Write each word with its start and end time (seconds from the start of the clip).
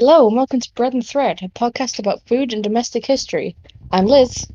Hello, 0.00 0.28
and 0.28 0.34
welcome 0.34 0.60
to 0.60 0.74
Bread 0.76 0.94
and 0.94 1.06
Thread, 1.06 1.40
a 1.42 1.48
podcast 1.48 1.98
about 1.98 2.26
food 2.26 2.54
and 2.54 2.64
domestic 2.64 3.04
history. 3.04 3.54
I'm 3.92 4.06
Liz. 4.06 4.46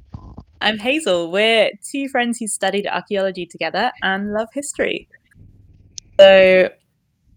I'm 0.59 0.80
Hazel. 0.80 1.30
We're 1.30 1.70
two 1.88 2.09
friends 2.09 2.40
who 2.40 2.48
studied 2.48 2.88
archaeology 2.88 3.45
together 3.45 3.91
and 4.02 4.34
love 4.34 4.48
history. 4.52 5.08
So, 6.20 6.71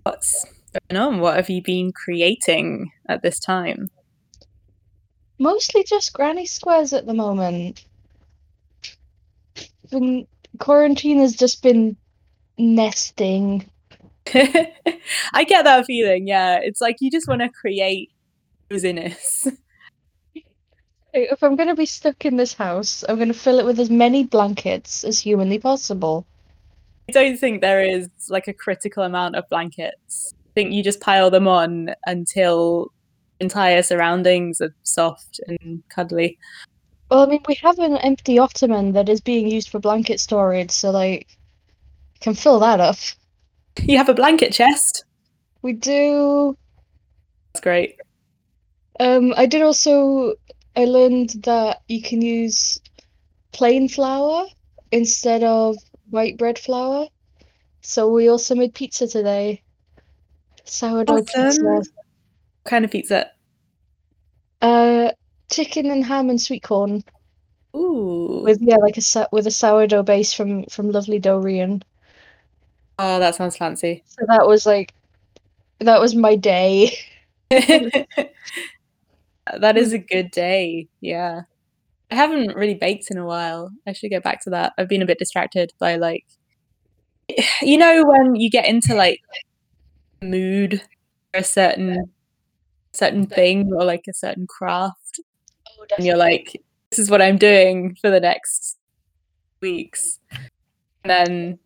what's 0.05 0.47
going 0.89 0.99
on? 0.99 1.21
What 1.21 1.37
have 1.37 1.51
you 1.51 1.61
been 1.63 1.93
creating 1.93 2.91
at 3.11 3.23
this 3.23 3.39
time? 3.39 3.91
Mostly 5.39 5.85
just 5.85 6.15
granny 6.15 6.47
squares 6.47 6.95
at 6.95 7.05
the 7.05 7.13
moment. 7.13 7.85
Been, 9.91 10.27
quarantine 10.59 11.19
has 11.19 11.37
just 11.37 11.63
been 11.63 11.95
nesting. 12.57 13.69
I 15.33 15.45
get 15.45 15.65
that 15.65 15.87
feeling, 15.87 16.27
yeah. 16.27 16.59
It's 16.63 16.81
like 16.81 16.97
you 17.01 17.11
just 17.11 17.29
want 17.29 17.41
to 17.43 17.49
create 17.49 18.11
coziness. 18.71 19.47
If 21.15 21.43
I'm 21.43 21.57
going 21.57 21.71
to 21.71 21.75
be 21.75 21.87
stuck 21.87 22.27
in 22.27 22.37
this 22.37 22.53
house, 22.53 23.03
I'm 23.09 23.17
going 23.17 23.29
to 23.29 23.35
fill 23.35 23.59
it 23.59 23.65
with 23.65 23.81
as 23.81 23.89
many 23.89 24.25
blankets 24.25 25.05
as 25.05 25.19
humanly 25.19 25.59
possible. 25.59 26.27
I 27.09 27.13
don't 27.13 27.39
think 27.39 27.63
there 27.63 27.83
is 27.83 28.09
like 28.29 28.47
a 28.47 28.53
critical 28.53 29.03
amount 29.03 29.35
of 29.35 29.49
blankets. 29.49 30.35
I 30.35 30.53
think 30.55 30.73
you 30.73 30.83
just 30.83 31.01
pile 31.01 31.31
them 31.31 31.49
on 31.49 31.95
until 32.07 32.93
entire 33.41 33.83
surroundings 33.83 34.61
are 34.61 34.75
soft 34.83 35.41
and 35.49 35.83
cuddly. 35.89 36.39
Well, 37.11 37.23
I 37.23 37.27
mean, 37.27 37.43
we 37.49 37.55
have 37.63 37.79
an 37.79 37.97
empty 37.97 38.39
ottoman 38.39 38.93
that 38.93 39.09
is 39.09 39.23
being 39.23 39.49
used 39.49 39.71
for 39.71 39.79
blanket 39.79 40.21
storage, 40.21 40.71
so 40.71 40.91
like, 40.91 41.27
I 42.17 42.19
can 42.21 42.35
fill 42.35 42.61
that 42.61 42.81
up. 42.81 42.99
You 43.85 43.97
have 43.99 44.09
a 44.09 44.15
blanket 44.15 44.53
chest. 44.53 45.05
We 45.63 45.73
do. 45.73 46.57
That's 47.53 47.63
great. 47.63 47.97
Um, 49.01 49.35
I 49.37 49.47
did 49.47 49.63
also. 49.63 50.35
I 50.77 50.85
learned 50.85 51.31
that 51.45 51.83
you 51.89 52.03
can 52.03 52.23
use 52.23 52.81
plain 53.53 53.89
flour 53.89 54.47
instead 54.93 55.43
of 55.43 55.77
white 56.11 56.37
bread 56.39 56.59
flour. 56.59 57.09
So 57.81 58.09
we 58.09 58.29
also 58.29 58.55
made 58.55 58.75
pizza 58.75 59.07
today. 59.07 59.63
Sourdough 60.65 61.23
Awesome. 61.23 61.45
pizza. 61.45 61.65
What 61.65 61.87
kind 62.65 62.85
of 62.85 62.91
pizza? 62.91 63.31
Uh, 64.61 65.11
chicken 65.51 65.91
and 65.91 66.05
ham 66.05 66.31
and 66.31 66.41
sweet 66.41 66.63
corn 66.63 67.03
Ooh. 67.75 68.43
with 68.45 68.59
yeah, 68.61 68.77
like 68.77 68.99
a 68.99 69.29
with 69.33 69.47
a 69.47 69.51
sourdough 69.51 70.03
base 70.03 70.33
from 70.33 70.65
from 70.67 70.91
Lovely 70.91 71.19
Dorian. 71.19 71.83
Oh, 72.99 73.19
that 73.19 73.35
sounds 73.35 73.57
fancy. 73.57 74.03
So 74.19 74.25
that 74.27 74.47
was 74.47 74.67
like, 74.67 74.93
that 75.81 76.01
was 76.01 76.15
my 76.15 76.37
day. 76.37 76.93
That 79.59 79.77
is 79.77 79.93
a 79.93 79.99
good 79.99 80.31
day. 80.31 80.89
Yeah. 81.01 81.43
I 82.11 82.17
haven't 82.17 82.57
really 82.57 82.75
baked 82.75 83.11
in 83.11 83.19
a 83.19 83.27
while. 83.27 83.71
I 83.87 83.93
should 83.93 84.11
get 84.11 84.23
back 84.25 84.43
to 84.45 84.51
that. 84.51 84.75
I've 84.79 84.89
been 84.89 85.03
a 85.03 85.07
bit 85.07 85.19
distracted 85.19 85.73
by 85.79 85.97
like 85.97 86.27
you 87.63 87.79
know 87.79 88.05
when 88.07 88.35
you 88.35 88.51
get 88.51 88.67
into 88.67 88.95
like 88.95 89.21
mood 90.23 90.83
for 91.33 91.41
a 91.41 91.45
certain 91.45 92.11
certain 92.93 93.27
thing 93.27 93.73
or 93.75 93.85
like 93.85 94.05
a 94.09 94.15
certain 94.15 94.47
craft 94.49 95.21
Oh, 95.81 95.87
and 95.97 96.07
you're 96.07 96.17
like 96.17 96.61
this 96.91 96.99
is 97.01 97.11
what 97.11 97.23
I'm 97.23 97.39
doing 97.39 97.97
for 98.01 98.11
the 98.11 98.21
next 98.21 98.79
weeks. 99.63 100.21
And 101.05 101.11
then 101.11 101.59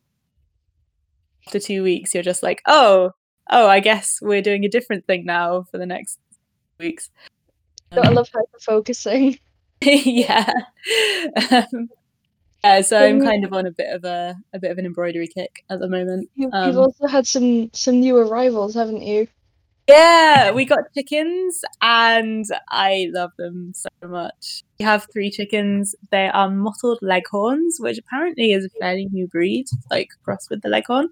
after 1.46 1.58
2 1.58 1.82
weeks 1.82 2.14
you're 2.14 2.22
just 2.22 2.42
like, 2.42 2.62
"Oh, 2.66 3.12
oh, 3.50 3.68
I 3.68 3.80
guess 3.80 4.18
we're 4.22 4.42
doing 4.42 4.64
a 4.64 4.68
different 4.68 5.06
thing 5.06 5.24
now 5.24 5.64
for 5.70 5.78
the 5.78 5.86
next 5.86 6.18
weeks." 6.78 7.10
I 7.92 8.08
love 8.08 8.28
hyper 8.32 8.58
focusing. 8.60 9.38
yeah. 9.82 10.50
Um, 11.50 11.88
yeah, 12.64 12.80
so 12.82 12.96
I'm 12.98 13.20
Um, 13.20 13.26
kind 13.26 13.44
of 13.44 13.52
on 13.52 13.66
a 13.66 13.72
bit 13.72 13.92
of 13.92 14.04
a 14.04 14.36
a 14.52 14.58
bit 14.58 14.70
of 14.70 14.78
an 14.78 14.86
embroidery 14.86 15.26
kick 15.28 15.64
at 15.68 15.80
the 15.80 15.88
moment. 15.88 16.30
You, 16.36 16.44
you've 16.46 16.54
Um, 16.54 16.78
also 16.78 17.06
had 17.06 17.26
some 17.26 17.70
some 17.72 17.98
new 18.00 18.16
arrivals, 18.16 18.74
haven't 18.74 19.02
you? 19.02 19.26
Yeah, 19.88 20.50
we 20.52 20.64
got 20.64 20.92
chickens 20.94 21.62
and 21.80 22.44
I 22.70 23.08
love 23.12 23.32
them 23.36 23.72
so 23.74 23.88
much. 24.06 24.62
We 24.78 24.84
have 24.84 25.06
three 25.12 25.30
chickens. 25.30 25.94
They 26.10 26.28
are 26.28 26.50
mottled 26.50 27.00
leghorns, 27.02 27.78
which 27.80 27.98
apparently 27.98 28.52
is 28.52 28.64
a 28.64 28.70
fairly 28.80 29.06
new 29.06 29.26
breed, 29.26 29.66
like 29.90 30.08
crossed 30.24 30.50
with 30.50 30.62
the 30.62 30.68
leghorn. 30.68 31.08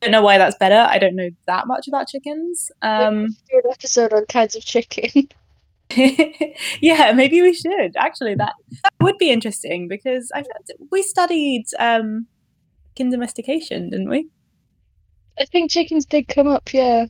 I 0.00 0.06
don't 0.06 0.12
know 0.12 0.22
why 0.22 0.38
that's 0.38 0.56
better. 0.56 0.86
I 0.88 0.98
don't 0.98 1.16
know 1.16 1.30
that 1.46 1.66
much 1.66 1.88
about 1.88 2.08
chickens. 2.08 2.70
Um, 2.82 3.26
Do 3.50 3.62
an 3.64 3.70
episode 3.72 4.12
on 4.12 4.26
kinds 4.26 4.54
of 4.54 4.64
chicken. 4.64 5.28
yeah, 6.80 7.12
maybe 7.12 7.40
we 7.40 7.54
should. 7.54 7.96
Actually, 7.96 8.34
that, 8.34 8.52
that 8.82 8.92
would 9.00 9.16
be 9.16 9.30
interesting 9.30 9.88
because 9.88 10.30
I 10.34 10.44
we 10.90 11.02
studied 11.02 11.64
um 11.78 12.26
chicken 12.94 13.10
domestication, 13.10 13.90
didn't 13.90 14.10
we? 14.10 14.28
I 15.40 15.44
think 15.46 15.70
chickens 15.70 16.04
did 16.04 16.28
come 16.28 16.46
up, 16.46 16.74
yeah. 16.74 17.06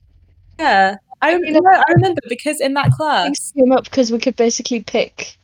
Yeah. 0.58 0.96
I, 1.20 1.34
I 1.34 1.38
mean, 1.38 1.54
no, 1.54 1.60
I 1.64 1.84
remember 1.94 2.20
because 2.28 2.60
in 2.60 2.74
that 2.74 2.84
Things 2.84 2.96
class, 2.96 3.52
came 3.52 3.72
up 3.72 3.84
because 3.84 4.12
we 4.12 4.18
could 4.18 4.36
basically 4.36 4.82
pick 4.82 5.36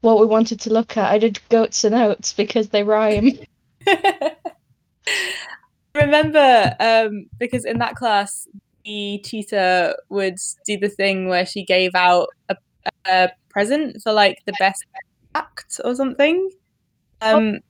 what 0.00 0.18
we 0.18 0.26
wanted 0.26 0.60
to 0.60 0.72
look 0.72 0.96
at. 0.96 1.10
I 1.10 1.18
did 1.18 1.38
goats 1.48 1.84
and 1.84 1.94
oats 1.94 2.32
because 2.32 2.68
they 2.68 2.82
rhyme. 2.82 3.38
remember 5.94 6.74
um, 6.80 7.26
because 7.38 7.64
in 7.64 7.78
that 7.78 7.94
class, 7.94 8.48
the 8.84 9.22
tutor 9.24 9.94
would 10.08 10.36
do 10.66 10.78
the 10.78 10.88
thing 10.88 11.28
where 11.28 11.46
she 11.46 11.64
gave 11.64 11.94
out 11.94 12.28
a, 12.48 12.56
a 13.06 13.30
present 13.48 14.02
for 14.02 14.12
like 14.12 14.38
the 14.46 14.54
best 14.58 14.84
act 15.34 15.80
or 15.84 15.94
something 15.94 16.50
um, 17.22 17.60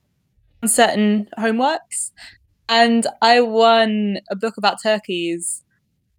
on 0.61 0.69
certain 0.69 1.29
homeworks. 1.37 2.11
And 2.67 3.05
I 3.21 3.41
won 3.41 4.17
a 4.31 4.35
book 4.35 4.57
about 4.57 4.81
turkeys 4.81 5.63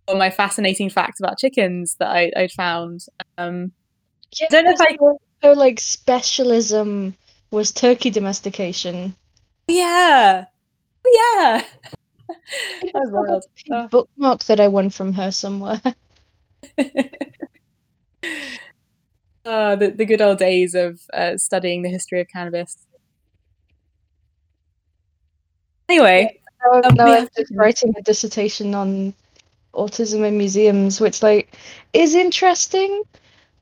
or 0.08 0.16
my 0.16 0.30
fascinating 0.30 0.90
facts 0.90 1.20
about 1.20 1.38
chickens 1.38 1.96
that 1.98 2.08
I, 2.08 2.30
I'd 2.36 2.52
found. 2.52 3.04
Um, 3.38 3.72
Yeah, 4.38 4.46
I 4.50 4.52
don't 4.52 4.64
know 4.64 4.70
if 4.72 4.80
I. 4.80 4.96
her 5.46 5.54
like 5.54 5.80
specialism 5.80 7.14
was 7.50 7.72
turkey 7.72 8.10
domestication. 8.10 9.14
Yeah. 9.68 10.44
Yeah. 11.14 11.64
that 12.28 12.92
was 12.94 13.10
wild. 13.12 13.44
Oh. 13.70 13.88
Bookmark 13.88 14.44
that 14.44 14.60
I 14.60 14.68
won 14.68 14.90
from 14.90 15.12
her 15.14 15.30
somewhere. 15.30 15.80
Oh, 19.44 19.76
the, 19.76 19.92
the 19.96 20.04
good 20.04 20.20
old 20.20 20.38
days 20.38 20.74
of 20.74 21.00
uh, 21.12 21.36
studying 21.36 21.82
the 21.82 21.88
history 21.88 22.20
of 22.20 22.28
cannabis. 22.28 22.76
Anyway, 25.88 26.40
Now, 26.64 26.72
I'm- 26.72 26.84
Um, 26.86 26.94
now 26.96 27.06
I'm 27.18 27.28
just 27.36 27.52
writing 27.54 27.94
a 27.96 28.02
dissertation 28.02 28.74
on 28.74 29.14
autism 29.76 30.26
in 30.26 30.38
museums, 30.38 31.00
which 31.00 31.22
like 31.22 31.56
is 31.92 32.14
interesting, 32.14 33.02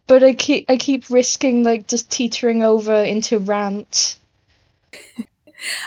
but 0.07 0.23
I 0.23 0.35
keep 0.35 0.67
I 0.69 0.77
keep 0.77 1.09
risking 1.11 1.65
like 1.65 1.87
just 1.87 2.11
teetering 2.11 2.63
over 2.63 2.95
into 2.95 3.39
rant. 3.39 4.19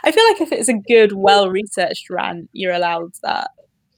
I 0.03 0.11
feel 0.11 0.23
like 0.29 0.41
if 0.41 0.51
it's 0.51 0.69
a 0.69 0.73
good, 0.73 1.13
well 1.13 1.49
researched 1.49 2.09
rant, 2.09 2.49
you're 2.53 2.73
allowed 2.73 3.13
that. 3.23 3.51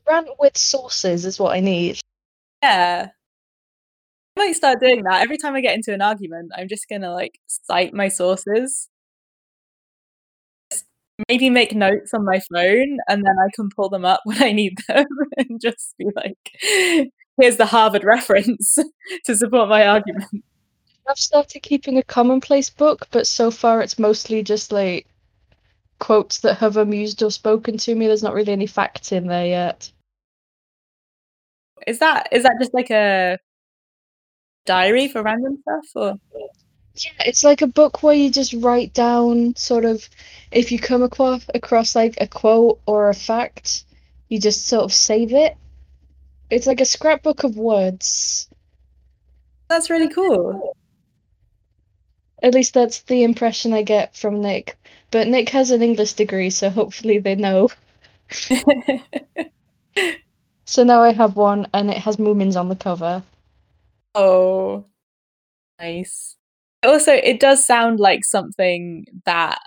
Rant 0.07 0.29
with 0.39 0.57
sources 0.57 1.25
is 1.25 1.39
what 1.39 1.55
I 1.55 1.59
need. 1.59 1.99
Yeah. 2.61 3.09
I 4.37 4.39
might 4.39 4.55
start 4.55 4.79
doing 4.79 5.03
that. 5.03 5.21
Every 5.21 5.37
time 5.37 5.55
I 5.55 5.61
get 5.61 5.75
into 5.75 5.93
an 5.93 6.01
argument, 6.01 6.51
I'm 6.57 6.67
just 6.67 6.89
gonna 6.89 7.11
like 7.13 7.39
cite 7.47 7.93
my 7.93 8.09
sources. 8.09 8.89
Maybe 11.27 11.49
make 11.49 11.75
notes 11.75 12.13
on 12.13 12.23
my 12.23 12.39
phone 12.51 12.97
and 13.07 13.25
then 13.25 13.35
I 13.39 13.49
can 13.53 13.69
pull 13.75 13.89
them 13.89 14.05
up 14.05 14.21
when 14.25 14.41
I 14.41 14.51
need 14.51 14.77
them 14.87 15.05
and 15.37 15.59
just 15.61 15.95
be 15.97 16.05
like, 16.15 16.37
here's 17.39 17.57
the 17.57 17.65
Harvard 17.65 18.03
reference 18.03 18.77
to 19.25 19.35
support 19.35 19.69
my 19.69 19.87
argument. 19.87 20.43
I've 21.09 21.17
started 21.17 21.61
keeping 21.61 21.97
a 21.97 22.03
commonplace 22.03 22.69
book, 22.69 23.07
but 23.11 23.25
so 23.25 23.49
far 23.49 23.81
it's 23.81 23.97
mostly 23.97 24.43
just 24.43 24.71
like 24.71 25.07
quotes 25.99 26.39
that 26.39 26.57
have 26.57 26.77
amused 26.77 27.21
or 27.23 27.31
spoken 27.31 27.77
to 27.77 27.95
me. 27.95 28.07
There's 28.07 28.23
not 28.23 28.33
really 28.33 28.53
any 28.53 28.67
facts 28.67 29.11
in 29.11 29.27
there 29.27 29.47
yet. 29.47 29.91
Is 31.87 31.99
that 31.99 32.29
is 32.31 32.43
that 32.43 32.57
just 32.59 32.73
like 32.73 32.91
a 32.91 33.37
diary 34.65 35.07
for 35.07 35.23
random 35.23 35.57
stuff 35.61 35.85
or 35.95 36.13
Yeah, 36.99 37.11
it's 37.25 37.43
like 37.43 37.61
a 37.61 37.67
book 37.67 38.03
where 38.03 38.13
you 38.15 38.29
just 38.29 38.53
write 38.53 38.93
down 38.93 39.55
sort 39.55 39.85
of 39.85 40.07
if 40.51 40.71
you 40.71 40.79
come 40.79 41.03
across 41.03 41.45
across 41.53 41.95
like 41.95 42.15
a 42.21 42.27
quote 42.27 42.79
or 42.85 43.09
a 43.09 43.13
fact, 43.15 43.85
you 44.27 44.39
just 44.39 44.67
sort 44.67 44.83
of 44.83 44.93
save 44.93 45.33
it. 45.33 45.57
It's 46.49 46.67
like 46.67 46.81
a 46.81 46.85
scrapbook 46.85 47.43
of 47.43 47.57
words. 47.57 48.49
that's 49.69 49.89
really 49.89 50.09
cool. 50.09 50.75
At 52.43 52.53
least 52.53 52.73
that's 52.73 53.01
the 53.03 53.23
impression 53.23 53.71
I 53.73 53.83
get 53.83 54.15
from 54.15 54.41
Nick. 54.41 54.77
But 55.11 55.27
Nick 55.29 55.49
has 55.49 55.71
an 55.71 55.81
English 55.81 56.13
degree, 56.13 56.49
so 56.49 56.69
hopefully 56.69 57.19
they 57.19 57.35
know. 57.35 57.69
So 60.65 60.83
now 60.85 61.01
I 61.01 61.11
have 61.11 61.35
one 61.35 61.67
and 61.73 61.89
it 61.91 61.97
has 61.97 62.15
Moomins 62.15 62.55
on 62.57 62.69
the 62.69 62.75
cover. 62.77 63.23
Oh, 64.13 64.85
nice. 65.79 66.37
Also, 66.83 67.11
it 67.13 67.39
does 67.39 67.63
sound 67.65 67.99
like 67.99 68.23
something 68.23 69.05
that 69.25 69.59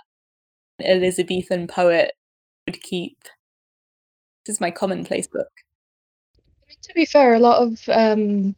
Elizabethan 0.83 1.67
poet 1.67 2.13
would 2.67 2.81
keep. 2.81 3.17
This 4.45 4.55
is 4.55 4.61
my 4.61 4.71
commonplace 4.71 5.27
book. 5.27 5.49
To 6.81 6.93
be 6.93 7.05
fair, 7.05 7.33
a 7.33 7.39
lot 7.39 7.61
of 7.61 7.79
um, 7.87 8.55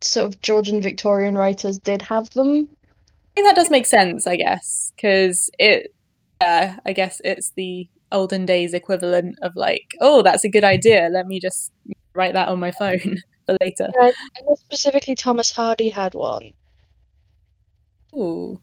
sort 0.00 0.26
of 0.26 0.40
Georgian 0.40 0.80
Victorian 0.80 1.36
writers 1.36 1.78
did 1.78 2.02
have 2.02 2.30
them. 2.30 2.68
I 2.70 3.28
think 3.34 3.48
that 3.48 3.56
does 3.56 3.70
make 3.70 3.86
sense, 3.86 4.26
I 4.26 4.36
guess, 4.36 4.92
because 4.94 5.50
it, 5.58 5.94
uh, 6.40 6.74
I 6.84 6.92
guess 6.92 7.20
it's 7.24 7.52
the 7.56 7.88
olden 8.12 8.46
days 8.46 8.72
equivalent 8.72 9.38
of 9.42 9.56
like, 9.56 9.94
oh, 10.00 10.22
that's 10.22 10.44
a 10.44 10.48
good 10.48 10.64
idea. 10.64 11.08
Let 11.10 11.26
me 11.26 11.40
just 11.40 11.72
write 12.14 12.34
that 12.34 12.48
on 12.48 12.60
my 12.60 12.70
phone 12.70 13.00
for 13.46 13.56
later. 13.60 13.88
Yeah, 13.94 14.10
I 14.36 14.42
know 14.42 14.54
specifically 14.54 15.14
Thomas 15.14 15.50
Hardy 15.50 15.88
had 15.88 16.14
one, 16.14 16.52
Ooh, 18.14 18.60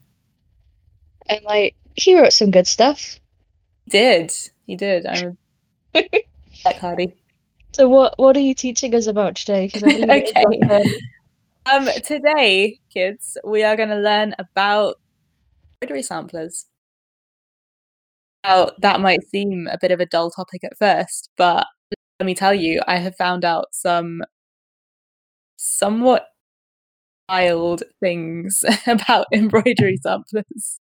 and 1.26 1.40
like 1.44 1.74
he 1.94 2.18
wrote 2.18 2.32
some 2.32 2.50
good 2.50 2.66
stuff. 2.66 3.18
did. 3.88 4.32
He 4.66 4.76
did. 4.76 5.06
I'm 5.06 5.36
like 5.94 6.78
Hardy. 6.78 7.14
So 7.72 7.88
what 7.88 8.14
what 8.18 8.36
are 8.36 8.40
you 8.40 8.54
teaching 8.54 8.94
us 8.94 9.06
about 9.06 9.36
today? 9.36 9.68
'Cause 9.68 9.82
I 9.82 9.92
believe 9.92 10.08
it 10.10 10.36
is 10.38 10.44
Okay. 10.46 11.00
um, 11.66 11.88
today, 12.02 12.78
kids, 12.92 13.36
we 13.44 13.62
are 13.64 13.76
going 13.76 13.88
to 13.88 13.96
learn 13.96 14.34
about 14.38 14.96
embroidery 15.82 16.02
samplers. 16.02 16.66
Now, 18.44 18.70
that 18.78 19.00
might 19.00 19.22
seem 19.28 19.68
a 19.70 19.78
bit 19.80 19.90
of 19.90 20.00
a 20.00 20.06
dull 20.06 20.30
topic 20.30 20.62
at 20.64 20.76
first, 20.78 21.30
but 21.36 21.66
let 22.20 22.26
me 22.26 22.34
tell 22.34 22.54
you, 22.54 22.82
I 22.86 22.96
have 22.98 23.16
found 23.16 23.44
out 23.44 23.66
some 23.72 24.22
somewhat 25.56 26.26
wild 27.28 27.82
things 28.00 28.64
about 28.86 29.26
embroidery 29.32 29.98
samplers. 30.02 30.78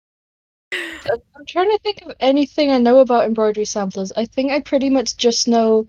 I'm 0.74 1.46
trying 1.48 1.70
to 1.70 1.80
think 1.84 2.02
of 2.04 2.16
anything 2.20 2.72
I 2.72 2.78
know 2.78 3.00
about 3.00 3.26
embroidery 3.26 3.66
samplers. 3.66 4.12
I 4.16 4.26
think 4.26 4.52
I 4.52 4.62
pretty 4.62 4.90
much 4.90 5.18
just 5.18 5.48
know 5.48 5.88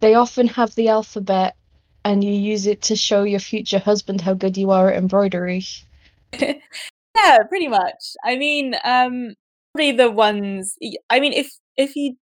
they 0.00 0.14
often 0.14 0.46
have 0.48 0.74
the 0.74 0.88
alphabet 0.88 1.56
and 2.04 2.24
you 2.24 2.32
use 2.32 2.66
it 2.66 2.82
to 2.82 2.96
show 2.96 3.22
your 3.22 3.40
future 3.40 3.78
husband 3.78 4.20
how 4.20 4.34
good 4.34 4.56
you 4.56 4.70
are 4.70 4.90
at 4.90 4.98
embroidery. 4.98 5.64
yeah, 6.38 7.38
pretty 7.48 7.68
much. 7.68 8.16
I 8.24 8.36
mean, 8.36 8.74
um, 8.84 9.34
probably 9.74 9.92
the 9.92 10.10
ones. 10.10 10.76
I 11.08 11.20
mean, 11.20 11.32
if 11.32 11.52
if 11.76 11.94
you 11.96 12.16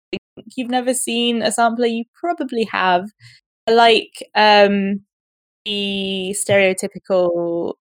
you've 0.56 0.70
never 0.70 0.94
seen 0.94 1.42
a 1.42 1.52
sampler, 1.52 1.86
you 1.86 2.04
probably 2.20 2.64
have. 2.72 3.08
Like 3.68 4.22
um, 4.34 5.00
the 5.64 6.34
stereotypical 6.38 7.74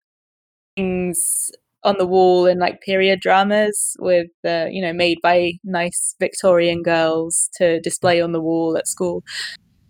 things 0.75 1.51
on 1.83 1.98
the 1.98 2.06
wall 2.06 2.45
in 2.45 2.60
like 2.60 2.81
period 2.81 3.19
dramas 3.19 3.95
with 4.00 4.30
uh, 4.45 4.68
you 4.69 4.81
know 4.81 4.94
made 4.94 5.18
by 5.22 5.54
nice 5.63 6.16
Victorian 6.19 6.83
girls 6.83 7.50
to 7.56 7.80
display 7.81 8.22
on 8.22 8.31
the 8.31 8.42
wall 8.42 8.78
at 8.78 8.88
school. 8.88 9.24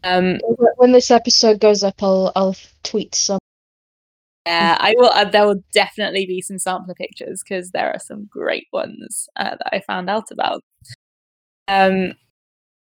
Um, 0.04 0.40
When 0.78 0.94
this 0.94 1.12
episode 1.12 1.60
goes 1.60 1.84
up, 1.84 2.02
I'll 2.02 2.32
I'll 2.36 2.56
tweet 2.84 3.14
some. 3.16 3.40
Yeah, 4.48 4.78
I 4.80 4.96
will. 4.98 5.12
Uh, 5.14 5.26
there 5.26 5.46
will 5.46 5.64
definitely 5.72 6.26
be 6.26 6.42
some 6.42 6.58
sampler 6.58 6.96
pictures 6.96 7.44
because 7.44 7.72
there 7.72 7.92
are 7.92 8.00
some 8.00 8.26
great 8.26 8.68
ones 8.74 9.30
uh, 9.36 9.52
that 9.52 9.70
I 9.72 9.82
found 9.82 10.10
out 10.10 10.32
about. 10.32 10.64
Um, 11.68 12.14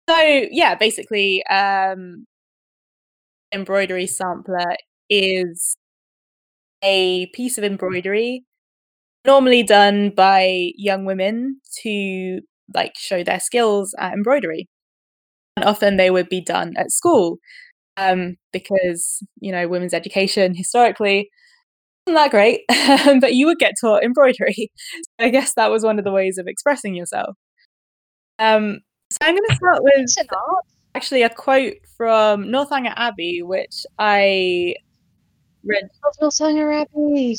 so 0.07 0.17
yeah, 0.51 0.75
basically, 0.75 1.43
um, 1.47 2.27
embroidery 3.51 4.05
sampler 4.05 4.75
is 5.09 5.77
a 6.83 7.27
piece 7.33 7.57
of 7.57 7.63
embroidery 7.63 8.43
normally 9.25 9.63
done 9.63 10.11
by 10.11 10.71
young 10.77 11.05
women 11.05 11.59
to 11.83 12.41
like 12.75 12.93
show 12.97 13.23
their 13.23 13.39
skills 13.39 13.95
at 13.99 14.13
embroidery, 14.13 14.67
and 15.57 15.65
often 15.65 15.97
they 15.97 16.11
would 16.11 16.29
be 16.29 16.41
done 16.41 16.73
at 16.77 16.91
school 16.91 17.37
um, 17.97 18.37
because 18.53 19.23
you 19.41 19.51
know 19.51 19.67
women's 19.67 19.93
education 19.95 20.55
historically 20.55 21.29
wasn't 22.07 22.23
that 22.23 22.31
great, 22.31 22.61
but 23.21 23.35
you 23.35 23.47
would 23.47 23.59
get 23.59 23.75
taught 23.81 24.03
embroidery. 24.03 24.71
So 24.93 25.03
I 25.19 25.29
guess 25.29 25.53
that 25.55 25.71
was 25.71 25.83
one 25.83 25.99
of 25.99 26.05
the 26.05 26.11
ways 26.13 26.37
of 26.39 26.47
expressing 26.47 26.95
yourself. 26.95 27.35
Um, 28.37 28.79
so 29.11 29.17
I'm 29.21 29.35
going 29.35 29.43
to 29.49 29.55
start 29.55 29.83
with 29.83 29.93
It's 29.97 30.17
an 30.17 30.27
art. 30.31 30.65
actually 30.95 31.23
a 31.23 31.29
quote 31.29 31.75
from 31.97 32.49
Northanger 32.51 32.93
Abbey, 32.95 33.41
which 33.43 33.85
I 33.97 34.75
read. 35.63 35.89
Northanger 36.21 36.71
Abbey. 36.71 37.37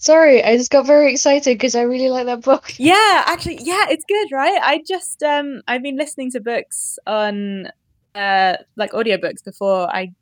Sorry, 0.00 0.44
I 0.44 0.56
just 0.56 0.70
got 0.70 0.86
very 0.86 1.10
excited 1.10 1.58
because 1.58 1.74
I 1.74 1.82
really 1.82 2.08
like 2.08 2.26
that 2.26 2.42
book. 2.42 2.72
Yeah, 2.78 3.24
actually, 3.26 3.58
yeah, 3.62 3.86
it's 3.90 4.04
good, 4.04 4.28
right? 4.32 4.60
I 4.62 4.80
just 4.86 5.22
um, 5.24 5.60
I've 5.66 5.82
been 5.82 5.96
listening 5.96 6.30
to 6.32 6.40
books 6.40 6.98
on 7.04 7.68
uh, 8.14 8.56
like 8.76 8.92
audiobooks 8.92 9.44
before 9.44 9.92
I 9.94 10.12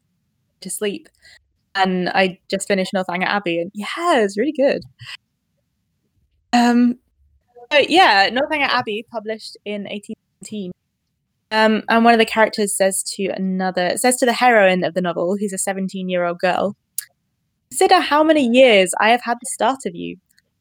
to 0.62 0.70
sleep, 0.70 1.10
and 1.74 2.08
I 2.08 2.38
just 2.50 2.66
finished 2.66 2.94
Northanger 2.94 3.26
Abbey, 3.26 3.60
and 3.60 3.70
yeah, 3.74 4.22
it's 4.22 4.38
really 4.38 4.54
good. 4.56 4.82
Um, 6.54 6.98
but 7.68 7.90
yeah, 7.90 8.30
Northanger 8.32 8.68
Abbey, 8.70 9.04
published 9.10 9.58
in 9.66 9.82
1817. 9.82 10.72
Um, 11.52 11.82
and 11.88 12.04
one 12.04 12.12
of 12.12 12.18
the 12.18 12.26
characters 12.26 12.76
says 12.76 13.02
to 13.14 13.28
another, 13.36 13.96
says 13.96 14.16
to 14.16 14.26
the 14.26 14.32
heroine 14.32 14.82
of 14.82 14.94
the 14.94 15.00
novel, 15.00 15.36
who's 15.38 15.52
a 15.52 15.58
17 15.58 16.08
year 16.08 16.24
old 16.24 16.38
girl, 16.38 16.76
Consider 17.70 18.00
how 18.00 18.22
many 18.22 18.46
years 18.46 18.92
I 19.00 19.10
have 19.10 19.22
had 19.24 19.38
the 19.40 19.50
start 19.52 19.80
of 19.86 19.94
you. 19.94 20.16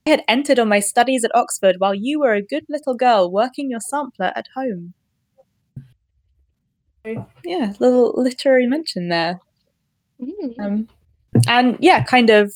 I 0.08 0.12
had 0.12 0.24
entered 0.28 0.60
on 0.60 0.68
my 0.68 0.80
studies 0.80 1.24
at 1.24 1.36
Oxford 1.36 1.76
while 1.78 1.94
you 1.94 2.20
were 2.20 2.34
a 2.34 2.42
good 2.42 2.66
little 2.68 2.96
girl 2.96 3.32
working 3.32 3.70
your 3.70 3.80
sampler 3.80 4.32
at 4.36 4.48
home. 4.56 4.94
So, 7.06 7.28
yeah, 7.44 7.74
little 7.80 8.14
literary 8.18 8.68
mention 8.68 9.10
there. 9.10 9.40
Mm. 10.22 10.60
Um, 10.60 10.90
and 11.48 11.78
yeah, 11.80 12.04
kind 12.04 12.30
of, 12.30 12.54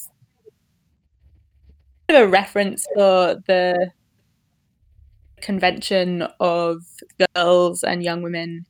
kind 2.08 2.24
of 2.24 2.28
a 2.28 2.32
reference 2.32 2.88
for 2.96 3.42
the 3.48 3.92
convention 5.42 6.24
of 6.40 6.82
girls 7.36 7.84
and 7.84 8.04
young 8.04 8.22
women 8.22 8.66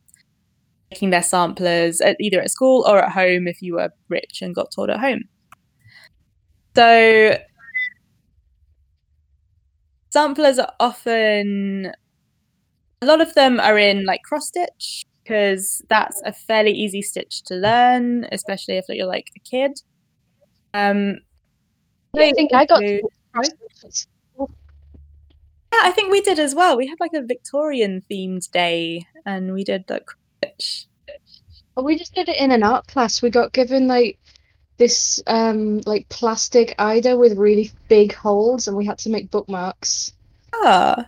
making 0.92 1.12
their 1.12 1.24
samplers 1.24 2.02
at 2.02 2.18
either 2.20 2.42
at 2.42 2.50
school 2.50 2.86
or 2.88 3.00
at 3.00 3.12
home 3.12 3.48
if 3.48 3.62
you 3.62 3.76
were 3.76 3.92
rich 4.10 4.42
and 4.42 4.56
got 4.56 4.72
taught 4.72 4.90
at 4.90 5.00
home. 5.00 5.24
So 6.76 7.38
samplers 10.10 10.60
are 10.60 10.74
often 10.80 11.92
a 13.02 13.06
lot 13.06 13.22
of 13.22 13.34
them 13.34 13.60
are 13.60 13.78
in 13.78 14.06
like 14.06 14.24
cross 14.24 14.48
stitch 14.48 15.06
because 15.24 15.82
that's 15.90 16.22
a 16.26 16.34
fairly 16.34 16.72
easy 16.72 17.02
stitch 17.02 17.44
to 17.44 17.56
learn, 17.56 18.28
especially 18.32 18.78
if 18.78 18.86
you're 18.90 19.06
like 19.06 19.28
a 19.36 19.40
kid. 19.40 19.80
Um, 20.74 21.20
I 22.18 22.32
think 22.34 22.54
I 22.54 22.66
got. 22.66 22.80
to- 22.80 23.02
I 25.84 25.92
think 25.92 26.12
we 26.12 26.22
did 26.22 26.40
as 26.40 26.56
well. 26.56 26.78
We 26.78 26.88
had 26.88 27.00
like 27.00 27.14
a 27.14 27.22
Victorian 27.22 28.04
themed 28.10 28.50
day, 28.52 29.06
and 29.26 29.54
we 29.54 29.64
did 29.64 29.86
like. 29.90 30.10
Oh, 31.78 31.84
we 31.84 31.98
just 31.98 32.14
did 32.14 32.30
it 32.30 32.38
in 32.38 32.52
an 32.52 32.64
art 32.64 32.88
class. 32.88 33.22
We 33.22 33.30
got 33.30 33.54
given 33.54 33.88
like 33.88 34.18
this 34.78 35.22
um 35.28 35.80
like 35.86 36.08
plastic 36.10 36.76
Aida 36.80 37.18
with 37.18 37.38
really 37.38 37.72
big 37.88 38.14
holes, 38.14 38.68
and 38.68 38.76
we 38.76 38.86
had 38.86 38.98
to 39.00 39.10
make 39.10 39.32
bookmarks. 39.32 40.14
Ah, 40.54 41.06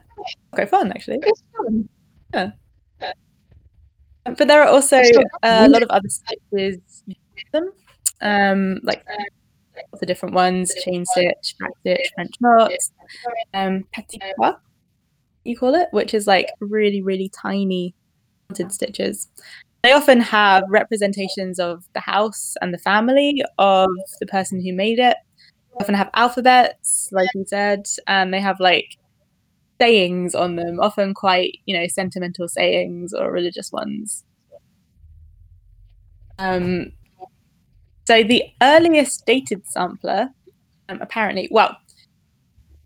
quite 0.52 0.70
fun 0.70 0.92
actually. 0.92 1.20
It's 1.24 1.44
fun. 1.58 1.90
But 4.24 4.48
there 4.48 4.62
are 4.62 4.68
also 4.68 5.02
Still 5.02 5.24
a 5.44 5.68
lot 5.68 5.82
of 5.82 5.90
other 5.90 6.08
them, 7.52 7.72
um, 8.22 8.80
like 8.84 9.04
of 9.94 10.00
different 10.08 10.36
ones: 10.36 10.74
chain 10.84 11.06
stitch, 11.06 11.56
back 11.60 11.72
stitch, 11.82 12.12
French 12.16 12.34
knots, 12.40 12.92
um, 13.54 13.84
petit 13.92 14.20
point, 14.38 14.58
you 15.44 15.58
call 15.58 15.76
it, 15.76 15.88
which 15.92 16.14
is 16.14 16.28
like 16.28 16.48
really, 16.60 17.02
really 17.02 17.30
tiny 17.30 17.96
pointed 18.50 18.72
stitches. 18.72 19.28
They 19.84 19.94
often 19.94 20.22
have 20.22 20.64
representations 20.68 21.60
of 21.60 21.86
the 21.94 22.02
house 22.02 22.56
and 22.62 22.74
the 22.74 22.78
family 22.78 23.42
of 23.58 23.90
the 24.20 24.28
person 24.28 24.64
who 24.64 24.74
made 24.74 25.00
it. 25.00 25.18
They 25.72 25.84
often 25.84 25.96
have 25.96 26.10
alphabets, 26.14 27.10
like 27.12 27.30
you 27.34 27.46
said, 27.48 27.88
and 28.08 28.34
they 28.34 28.42
have 28.42 28.60
like 28.60 28.98
sayings 29.80 30.36
on 30.36 30.56
them, 30.56 30.80
often 30.80 31.16
quite, 31.16 31.58
you 31.66 31.76
know, 31.76 31.88
sentimental 31.88 32.48
sayings 32.48 33.14
or 33.14 33.32
religious 33.32 33.72
ones. 33.72 34.24
Um, 36.38 36.92
so 38.06 38.24
the 38.24 38.44
earliest 38.62 39.26
dated 39.26 39.68
sampler, 39.68 40.30
um, 40.90 41.00
apparently, 41.02 41.48
well, 41.52 41.78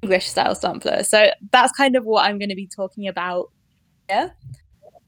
English 0.01 0.27
style 0.27 0.55
sampler. 0.55 1.03
So 1.03 1.29
that's 1.51 1.71
kind 1.73 1.95
of 1.95 2.05
what 2.05 2.25
I'm 2.25 2.37
going 2.37 2.49
to 2.49 2.55
be 2.55 2.67
talking 2.67 3.07
about 3.07 3.51
here. 4.09 4.33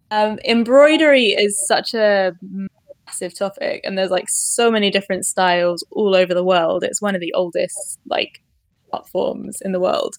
Um, 0.09 0.39
embroidery 0.45 1.27
is 1.27 1.67
such 1.67 1.93
a 1.93 2.33
massive 3.05 3.37
topic 3.37 3.81
and 3.83 3.97
there's 3.97 4.09
like 4.09 4.29
so 4.29 4.71
many 4.71 4.89
different 4.89 5.25
styles 5.25 5.85
all 5.91 6.15
over 6.15 6.33
the 6.33 6.43
world. 6.43 6.83
It's 6.83 7.01
one 7.01 7.15
of 7.15 7.21
the 7.21 7.33
oldest 7.33 7.99
like 8.09 8.41
art 8.93 9.07
forms 9.09 9.61
in 9.61 9.71
the 9.73 9.79
world. 9.79 10.15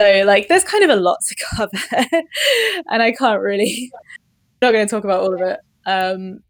So 0.00 0.22
like 0.24 0.48
there's 0.48 0.64
kind 0.64 0.84
of 0.84 0.90
a 0.90 0.96
lot 0.96 1.18
to 1.28 1.46
cover 1.56 2.06
and 2.90 3.02
I 3.02 3.12
can't 3.12 3.40
really 3.40 3.90
I'm 3.92 4.68
not 4.68 4.72
going 4.72 4.86
to 4.86 4.90
talk 4.90 5.04
about 5.04 5.22
all 5.22 5.34
of 5.34 5.40
it. 5.40 5.60
Um 5.86 6.40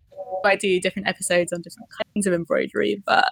I 0.45 0.57
do 0.57 0.81
different 0.81 1.09
episodes 1.09 1.53
on 1.53 1.63
different 1.63 1.89
kinds 1.91 2.27
of 2.27 2.33
embroidery, 2.33 3.03
but 3.07 3.31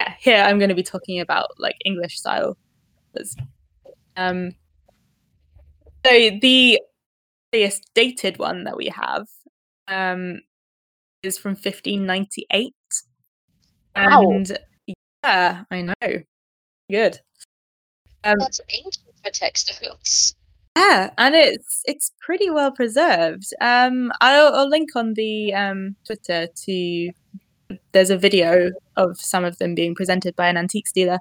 yeah, 0.00 0.14
here 0.18 0.42
I'm 0.42 0.58
going 0.58 0.68
to 0.70 0.74
be 0.74 0.82
talking 0.82 1.20
about 1.20 1.50
like 1.58 1.76
English 1.84 2.18
style. 2.18 2.56
Um 4.16 4.52
so 6.04 6.30
the 6.40 6.80
earliest 7.54 7.90
dated 7.94 8.38
one 8.38 8.64
that 8.64 8.76
we 8.76 8.88
have 8.88 9.26
um 9.88 10.40
is 11.22 11.38
from 11.38 11.52
1598. 11.52 12.74
Wow. 13.94 14.30
And 14.30 14.58
yeah, 15.24 15.64
I 15.70 15.82
know. 15.82 16.22
Good. 16.90 17.20
Um, 18.24 18.38
That's 18.38 18.60
ancient 18.68 19.06
for 19.22 19.30
textiles. 19.30 20.34
Yeah, 20.76 21.10
and 21.18 21.34
it's 21.34 21.82
it's 21.84 22.12
pretty 22.20 22.50
well 22.50 22.72
preserved. 22.72 23.52
Um, 23.60 24.12
I'll, 24.20 24.54
I'll 24.54 24.68
link 24.68 24.90
on 24.96 25.14
the 25.14 25.54
um, 25.54 25.96
Twitter 26.06 26.48
to. 26.64 27.10
There's 27.92 28.10
a 28.10 28.18
video 28.18 28.70
of 28.96 29.18
some 29.18 29.44
of 29.44 29.58
them 29.58 29.74
being 29.74 29.94
presented 29.94 30.36
by 30.36 30.48
an 30.48 30.56
antiques 30.56 30.92
dealer, 30.92 31.18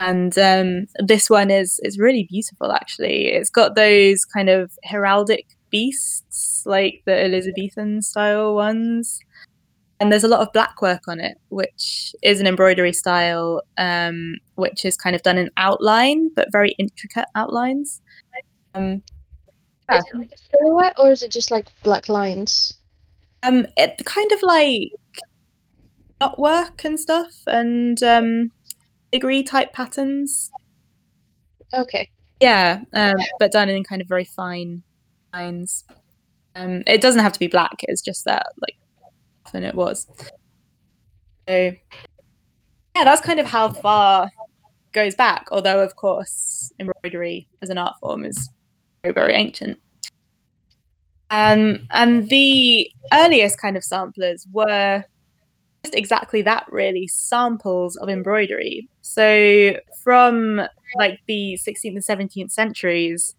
and 0.00 0.36
um, 0.38 0.86
this 0.98 1.30
one 1.30 1.50
is 1.50 1.80
is 1.82 1.98
really 1.98 2.26
beautiful. 2.28 2.72
Actually, 2.72 3.28
it's 3.28 3.50
got 3.50 3.74
those 3.74 4.24
kind 4.24 4.48
of 4.48 4.72
heraldic 4.86 5.46
beasts 5.70 6.62
like 6.66 7.02
the 7.06 7.24
Elizabethan 7.24 8.02
style 8.02 8.54
ones, 8.54 9.20
and 10.00 10.10
there's 10.12 10.24
a 10.24 10.28
lot 10.28 10.40
of 10.40 10.52
black 10.52 10.82
work 10.82 11.02
on 11.08 11.20
it, 11.20 11.38
which 11.48 12.14
is 12.22 12.40
an 12.40 12.46
embroidery 12.46 12.92
style, 12.92 13.62
um, 13.78 14.36
which 14.56 14.84
is 14.84 14.96
kind 14.96 15.16
of 15.16 15.22
done 15.22 15.38
in 15.38 15.50
outline, 15.56 16.30
but 16.34 16.52
very 16.52 16.74
intricate 16.78 17.26
outlines. 17.34 18.00
Um, 18.74 19.02
Yeah. 19.88 19.98
Is 19.98 20.04
it 20.12 20.16
like 20.16 20.32
a 20.32 20.38
silhouette 20.58 20.94
or 20.98 21.10
is 21.10 21.22
it 21.22 21.30
just 21.30 21.50
like 21.50 21.66
black 21.82 22.08
lines? 22.08 22.74
um, 23.44 23.66
it 23.76 24.02
kind 24.04 24.32
of 24.32 24.42
like 24.42 24.90
knot 26.20 26.38
work 26.38 26.84
and 26.84 26.98
stuff, 26.98 27.32
and 27.46 28.02
um, 28.02 28.50
degree 29.12 29.42
type 29.42 29.72
patterns. 29.72 30.50
Okay. 31.72 32.08
Yeah, 32.40 32.80
um, 32.92 33.16
but 33.38 33.52
done 33.52 33.68
in 33.68 33.84
kind 33.84 34.00
of 34.02 34.08
very 34.08 34.24
fine 34.24 34.82
lines. 35.32 35.84
Um, 36.56 36.82
it 36.86 37.00
doesn't 37.00 37.22
have 37.22 37.32
to 37.32 37.38
be 37.38 37.46
black. 37.46 37.76
It's 37.82 38.00
just 38.02 38.24
that 38.24 38.46
like 38.60 38.76
often 39.46 39.64
it 39.64 39.74
was. 39.74 40.06
So 41.48 41.72
yeah, 42.96 43.04
that's 43.04 43.20
kind 43.20 43.40
of 43.40 43.46
how 43.46 43.70
far 43.70 44.30
goes 44.92 45.14
back. 45.14 45.48
Although 45.50 45.82
of 45.82 45.96
course 45.96 46.72
embroidery 46.78 47.48
as 47.60 47.70
an 47.70 47.78
art 47.78 47.96
form 48.00 48.24
is 48.24 48.48
very 49.04 49.14
very 49.14 49.34
ancient. 49.34 49.78
Um, 51.30 51.86
and 51.90 52.28
the 52.28 52.90
earliest 53.12 53.58
kind 53.58 53.76
of 53.76 53.84
samplers 53.84 54.46
were 54.52 55.04
just 55.84 55.94
exactly 55.94 56.42
that 56.42 56.66
really 56.70 57.06
samples 57.08 57.96
of 57.96 58.08
embroidery. 58.08 58.88
So 59.02 59.76
from 60.02 60.62
like 60.96 61.20
the 61.26 61.58
16th 61.66 62.08
and 62.08 62.30
17th 62.30 62.50
centuries 62.50 63.34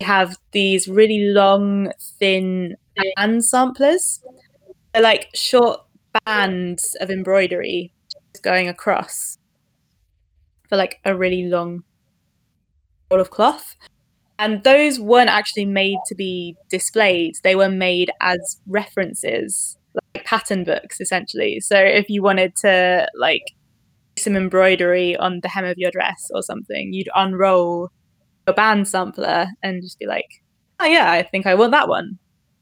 we 0.00 0.06
have 0.06 0.36
these 0.52 0.88
really 0.88 1.20
long 1.20 1.92
thin 2.18 2.76
band 3.16 3.44
samplers. 3.44 4.20
They're 4.92 5.02
like 5.02 5.28
short 5.34 5.80
bands 6.24 6.96
of 7.00 7.10
embroidery 7.10 7.92
going 8.42 8.68
across 8.68 9.38
for 10.68 10.76
like 10.76 10.98
a 11.04 11.14
really 11.14 11.44
long 11.44 11.84
roll 13.10 13.20
of 13.20 13.30
cloth 13.30 13.76
and 14.38 14.64
those 14.64 14.98
weren't 14.98 15.30
actually 15.30 15.66
made 15.66 15.98
to 16.06 16.14
be 16.14 16.56
displayed. 16.68 17.36
They 17.42 17.54
were 17.54 17.68
made 17.68 18.10
as 18.20 18.60
references 18.66 19.78
like 20.14 20.24
pattern 20.24 20.64
books 20.64 21.00
essentially. 21.00 21.60
So 21.60 21.76
if 21.78 22.08
you 22.08 22.22
wanted 22.22 22.56
to 22.56 23.06
like 23.14 23.42
some 24.18 24.36
embroidery 24.36 25.16
on 25.16 25.40
the 25.42 25.48
hem 25.48 25.64
of 25.64 25.76
your 25.76 25.90
dress 25.90 26.30
or 26.34 26.42
something 26.42 26.92
you'd 26.92 27.08
unroll 27.16 27.90
your 28.46 28.54
band 28.54 28.86
sampler 28.86 29.48
and 29.60 29.82
just 29.82 29.98
be 29.98 30.06
like 30.06 30.28
oh 30.78 30.84
yeah 30.84 31.10
i 31.10 31.20
think 31.20 31.46
i 31.46 31.54
want 31.54 31.72
that 31.72 31.88
one. 31.88 32.18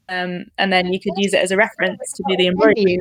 Um, 0.09 0.45
and 0.57 0.71
then 0.71 0.91
you 0.91 0.99
could 0.99 1.13
use 1.15 1.33
it 1.33 1.41
as 1.41 1.51
a 1.51 1.57
reference 1.57 2.11
to 2.13 2.23
do 2.27 2.35
the 2.35 2.47
embroidery. 2.47 2.97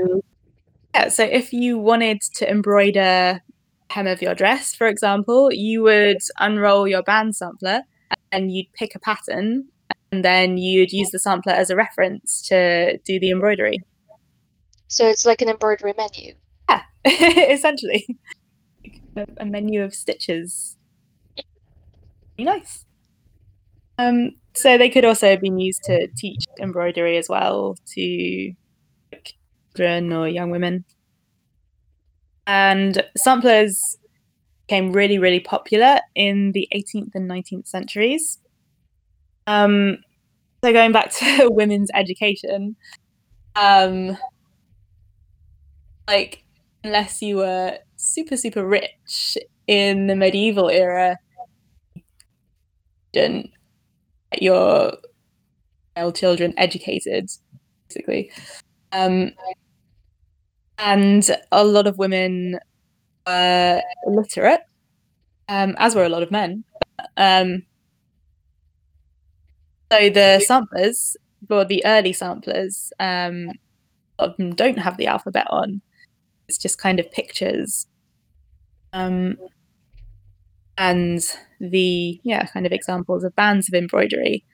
Yeah 0.95 1.09
so 1.09 1.25
if 1.25 1.53
you 1.53 1.79
wanted 1.79 2.21
to 2.37 2.49
embroider 2.49 3.41
hem 3.91 4.07
of 4.07 4.23
your 4.23 4.35
dress 4.35 4.75
for 4.75 4.87
example 4.87 5.51
you 5.53 5.83
would 5.83 6.19
unroll 6.39 6.87
your 6.87 7.03
band 7.03 7.35
sampler 7.35 7.81
and 8.31 8.53
you'd 8.53 8.73
pick 8.75 8.95
a 8.95 8.99
pattern 8.99 9.69
and 10.11 10.25
then 10.25 10.59
you'd 10.59 10.93
use 10.93 11.11
the 11.11 11.19
sampler 11.19 11.53
as 11.53 11.71
a 11.71 11.77
reference 11.77 12.43
to 12.49 12.99
do 12.99 13.19
the 13.19 13.31
embroidery. 13.31 13.79
So 14.89 15.07
it's 15.09 15.25
like 15.25 15.41
an 15.41 15.49
embroidery 15.49 15.95
menu. 15.97 16.35
yeah 16.69 16.83
essentially. 17.05 18.07
A, 19.39 19.45
menu 19.45 19.83
of 19.83 19.95
stitches. 19.95 20.77
Very 22.37 22.45
nice. 22.45 22.85
Um 23.99 24.33
so 24.55 24.77
they 24.77 24.91
could 24.91 25.05
also 25.05 25.31
have 25.31 25.41
been 25.41 25.59
used 25.59 25.83
to 25.85 26.09
teach 26.17 26.45
embroidery 26.61 27.17
as 27.17 27.29
well 27.29 27.77
to 27.95 28.53
children 29.75 30.13
or 30.13 30.29
young 30.29 30.51
women. 30.51 30.85
And 32.47 33.03
samplers 33.17 33.97
became 34.67 34.93
really 34.93 35.19
really 35.19 35.41
popular 35.41 35.99
in 36.15 36.53
the 36.53 36.69
18th 36.75 37.15
and 37.15 37.29
19th 37.29 37.67
centuries. 37.67 38.39
Um 39.47 39.99
so 40.65 40.73
going 40.73 40.93
back 40.93 41.11
to 41.19 41.49
women's 41.51 41.91
education 41.95 42.77
um 43.57 44.17
like 46.09 46.45
unless 46.85 47.23
you 47.23 47.37
were 47.37 47.79
super 47.97 48.37
super 48.37 48.67
rich 48.67 49.37
in 49.67 50.07
the 50.07 50.17
medieval 50.17 50.69
era 50.69 51.17
you 51.95 52.03
didn't 53.13 53.51
get 54.33 54.43
your 54.43 54.95
male 55.97 56.13
children 56.13 56.55
educated 56.57 57.31
basically. 57.89 58.31
Um 58.93 59.33
and 60.79 61.31
a 61.53 61.65
lot 61.65 61.87
of 61.87 61.99
women 61.99 62.59
were 63.27 63.83
illiterate 64.07 64.61
um 65.49 65.75
as 65.79 65.95
were 65.95 66.05
a 66.05 66.09
lot 66.09 66.23
of 66.23 66.31
men. 66.31 66.65
Um 67.17 67.63
so 69.93 70.09
the 70.09 70.43
samplers 70.47 71.17
or 71.51 71.65
the 71.65 71.85
early 71.85 72.13
samplers 72.13 72.93
um 72.99 73.49
a 74.19 74.23
lot 74.25 74.31
of 74.31 74.37
them 74.37 74.55
don't 74.55 74.79
have 74.79 74.97
the 74.97 75.07
alphabet 75.07 75.47
on. 75.51 75.83
It's 76.49 76.59
just 76.59 76.79
kind 76.79 77.01
of 77.01 77.11
pictures. 77.11 77.87
Um 78.93 79.37
and 80.79 81.21
the 81.61 82.21
yeah 82.25 82.47
kind 82.47 82.67
of 82.67 82.73
examples 82.73 83.25
of 83.25 83.35
bands 83.37 83.69
of 83.69 83.75
embroidery. 83.75 84.45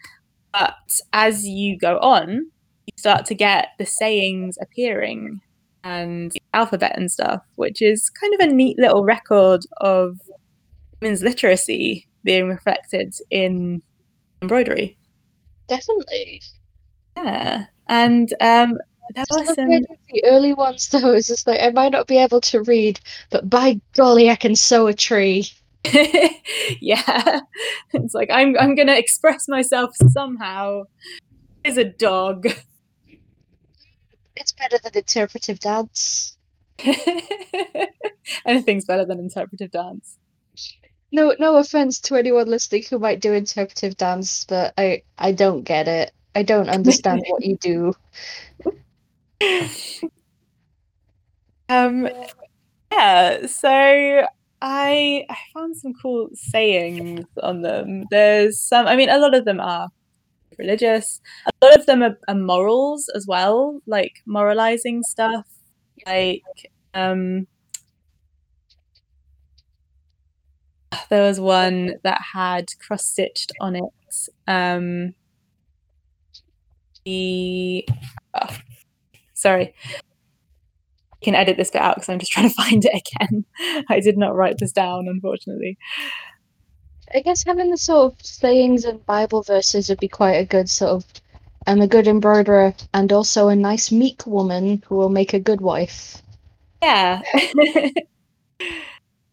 But 0.53 1.01
as 1.13 1.47
you 1.47 1.79
go 1.79 1.99
on 1.99 2.51
you 2.87 2.93
start 2.97 3.27
to 3.27 3.35
get 3.35 3.69
the 3.79 3.87
sayings 3.87 4.57
appearing 4.61 5.41
and 5.89 6.33
alphabet 6.53 6.93
and 6.97 7.11
stuff 7.11 7.43
which 7.57 7.81
is 7.81 8.11
kind 8.11 8.35
of 8.35 8.41
a 8.41 8.53
neat 8.53 8.79
little 8.79 9.05
record 9.05 9.63
of 9.81 10.19
women's 11.01 11.23
literacy 11.23 12.07
being 12.25 12.49
reflected 12.49 13.15
in 13.31 13.81
embroidery. 14.43 14.99
Definitely. 15.69 16.43
yeah 17.17 17.67
and 17.89 18.35
um 18.41 18.79
were 19.31 19.45
the 19.45 19.55
some 19.55 19.69
the 19.69 20.25
early 20.25 20.53
ones 20.53 20.89
though. 20.89 21.15
Is 21.15 21.27
just 21.27 21.47
like 21.47 21.61
I 21.61 21.71
might 21.71 21.93
not 21.93 22.07
be 22.07 22.19
able 22.19 22.43
to 22.43 22.63
read, 22.63 23.01
but 23.31 23.49
by 23.49 23.81
golly 23.97 24.31
I 24.31 24.37
can 24.37 24.55
sew 24.55 24.87
a 24.87 24.95
tree. 24.95 25.49
yeah. 26.81 27.41
It's 27.95 28.15
like 28.15 28.29
i'm 28.31 28.57
i'm 28.59 28.75
gonna 28.75 28.97
express 28.97 29.49
myself 29.49 29.93
somehow. 30.13 30.83
As 31.65 31.79
a 31.79 31.85
dog 31.85 32.49
It's 34.41 34.53
better 34.53 34.79
than 34.83 34.93
interpretive 34.95 35.59
dance. 35.61 36.37
anything's 38.47 38.85
better 38.85 39.05
than 39.05 39.19
interpretive 39.19 39.73
dance 39.73 40.17
No 41.11 41.35
no 41.41 41.57
offense 41.57 41.99
to 42.03 42.15
anyone 42.15 42.47
listening 42.49 42.85
who 42.89 43.01
might 43.01 43.21
do 43.21 43.33
interpretive 43.33 43.97
dance, 43.97 44.45
but 44.45 44.75
I 44.79 45.03
I 45.19 45.33
don't 45.33 45.63
get 45.63 45.89
it. 45.89 46.13
I 46.35 46.43
don't 46.45 46.69
understand 46.69 47.25
what 47.29 47.45
you 47.45 47.57
do. 47.57 47.95
um 51.69 52.09
yeah 52.93 53.47
so 53.47 53.69
i 54.63 55.25
i 55.29 55.37
found 55.55 55.77
some 55.77 55.93
cool 56.01 56.29
sayings 56.35 57.27
on 57.43 57.63
them 57.63 58.05
there's 58.11 58.59
some 58.59 58.87
i 58.87 58.97
mean 58.97 59.09
a 59.09 59.19
lot 59.19 59.35
of 59.35 59.45
them 59.45 59.61
are 59.61 59.89
religious. 60.59 61.21
A 61.47 61.65
lot 61.65 61.77
of 61.79 61.87
them 61.87 62.03
are, 62.03 62.19
are 62.29 62.35
morals 62.35 63.09
as 63.15 63.27
well, 63.27 63.81
like 63.87 64.23
moralizing 64.27 65.03
stuff. 65.03 65.47
Like 66.07 66.43
um 66.95 67.47
there 71.11 71.23
was 71.23 71.41
one 71.41 71.95
that 72.03 72.21
had 72.33 72.67
cross 72.81 73.05
stitched 73.07 73.53
on 73.61 73.77
it 73.77 73.85
um 74.47 75.15
the 77.05 77.87
oh, 78.35 78.59
sorry 79.35 79.75
can 81.23 81.35
edit 81.35 81.57
this 81.57 81.71
bit 81.71 81.83
out 81.83 81.97
because 81.97 82.09
I'm 82.09 82.19
just 82.19 82.33
trying 82.33 82.49
to 82.49 82.55
find 82.63 82.85
it 82.85 83.03
again. 83.19 83.45
I 83.89 84.01
did 84.01 84.17
not 84.17 84.35
write 84.35 84.59
this 84.59 84.73
down, 84.73 85.09
unfortunately. 85.09 85.79
I 87.15 87.21
guess 87.21 87.45
having 87.45 87.71
the 87.71 87.79
sort 87.79 88.13
of 88.13 88.27
sayings 88.27 88.85
and 88.85 89.05
Bible 89.07 89.43
verses 89.43 89.89
would 89.89 90.01
be 90.01 90.09
quite 90.09 90.35
a 90.35 90.45
good 90.45 90.69
sort 90.69 90.91
of 90.91 91.05
and 91.67 91.83
a 91.83 91.87
good 91.87 92.07
embroiderer 92.07 92.75
and 92.95 93.13
also 93.13 93.49
a 93.49 93.57
nice 93.57 93.93
meek 93.93 94.27
woman 94.27 94.83
who 94.87 94.97
will 94.97 95.09
make 95.09 95.35
a 95.35 95.41
good 95.41 95.61
wife. 95.61 96.23
Yeah. 96.83 97.23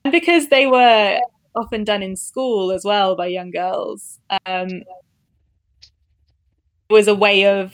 because 0.11 0.49
they 0.49 0.67
were 0.67 1.19
often 1.55 1.83
done 1.83 2.03
in 2.03 2.15
school 2.15 2.71
as 2.71 2.83
well 2.83 3.15
by 3.15 3.27
young 3.27 3.51
girls. 3.51 4.19
Um, 4.45 4.69
it 6.89 6.93
was 6.93 7.07
a 7.07 7.15
way 7.15 7.45
of 7.45 7.73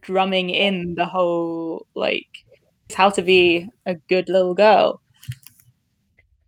drumming 0.00 0.50
in 0.50 0.94
the 0.94 1.04
whole 1.04 1.86
like 1.94 2.26
how 2.94 3.10
to 3.10 3.22
be 3.22 3.68
a 3.84 3.94
good 3.94 4.28
little 4.28 4.54
girl. 4.54 5.02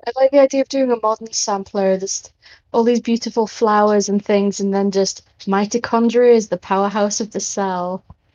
I 0.06 0.12
like 0.16 0.30
the 0.30 0.40
idea 0.40 0.62
of 0.62 0.68
doing 0.68 0.90
a 0.90 0.96
modern 0.96 1.32
sampler. 1.32 1.98
There's 1.98 2.32
all 2.72 2.84
these 2.84 3.00
beautiful 3.00 3.46
flowers 3.46 4.08
and 4.08 4.24
things, 4.24 4.60
and 4.60 4.72
then 4.72 4.90
just 4.90 5.26
mitochondria 5.40 6.34
is 6.34 6.48
the 6.48 6.58
powerhouse 6.58 7.20
of 7.20 7.32
the 7.32 7.40
cell. 7.40 8.04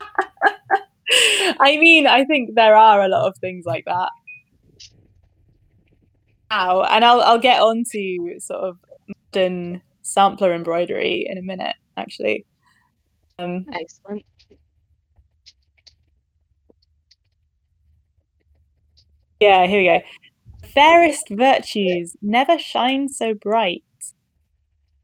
I 1.60 1.76
mean, 1.78 2.06
I 2.06 2.24
think 2.24 2.54
there 2.54 2.76
are 2.76 3.02
a 3.02 3.08
lot 3.08 3.26
of 3.26 3.36
things 3.38 3.64
like 3.64 3.84
that. 3.86 4.10
Now, 6.50 6.82
and 6.82 7.04
I'll 7.04 7.20
I'll 7.22 7.38
get 7.38 7.60
on 7.60 7.84
to 7.92 8.34
sort 8.40 8.60
of 8.60 8.78
modern 9.34 9.82
sampler 10.02 10.54
embroidery 10.54 11.26
in 11.28 11.38
a 11.38 11.42
minute, 11.42 11.74
actually. 11.96 12.44
Um, 13.38 13.66
Excellent. 13.72 14.24
Yeah, 19.40 19.66
here 19.66 19.80
we 19.80 19.86
go. 19.86 20.68
Fairest 20.68 21.28
virtues 21.30 22.16
never 22.22 22.58
shine 22.58 23.08
so 23.08 23.34
bright 23.34 23.82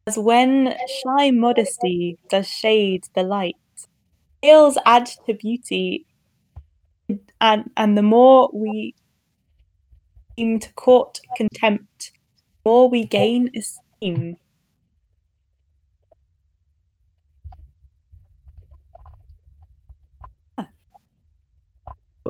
as 0.06 0.18
when 0.18 0.75
shy 1.02 1.30
modesty 1.30 2.18
does 2.28 2.49
shade 2.49 3.04
the 3.14 3.23
light. 3.23 3.56
Veils 4.42 4.78
add 4.85 5.06
to 5.26 5.35
beauty, 5.35 6.06
and 7.40 7.71
and 7.76 7.97
the 7.97 8.02
more 8.02 8.50
we 8.52 8.94
seem 10.36 10.58
to 10.58 10.73
court 10.75 11.21
contempt, 11.36 12.12
the 12.65 12.71
more 12.71 12.88
we 12.88 13.04
gain 13.04 13.50
esteem. 13.56 14.36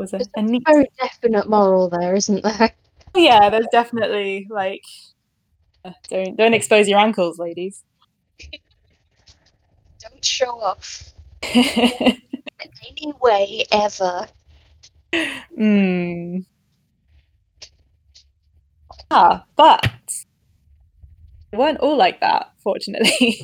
was 0.02 0.12
a, 0.12 0.20
a 0.36 0.42
neat... 0.42 0.62
very 0.66 0.88
definite 1.00 1.48
moral 1.48 1.88
there, 1.88 2.14
isn't 2.14 2.42
there? 2.42 2.72
Yeah, 3.14 3.50
there's 3.50 3.66
definitely 3.70 4.46
like 4.50 4.84
don't 6.08 6.36
don't 6.36 6.54
expose 6.54 6.88
your 6.88 6.98
ankles, 6.98 7.38
ladies. 7.38 7.82
don't 10.00 10.24
show 10.24 10.60
off 10.60 11.12
in 11.54 12.20
any 12.80 13.12
way 13.20 13.64
ever. 13.72 14.28
Hmm. 15.56 16.38
Ah, 19.10 19.44
but 19.56 19.90
they 21.50 21.58
weren't 21.58 21.80
all 21.80 21.96
like 21.98 22.20
that, 22.20 22.50
fortunately. 22.62 23.42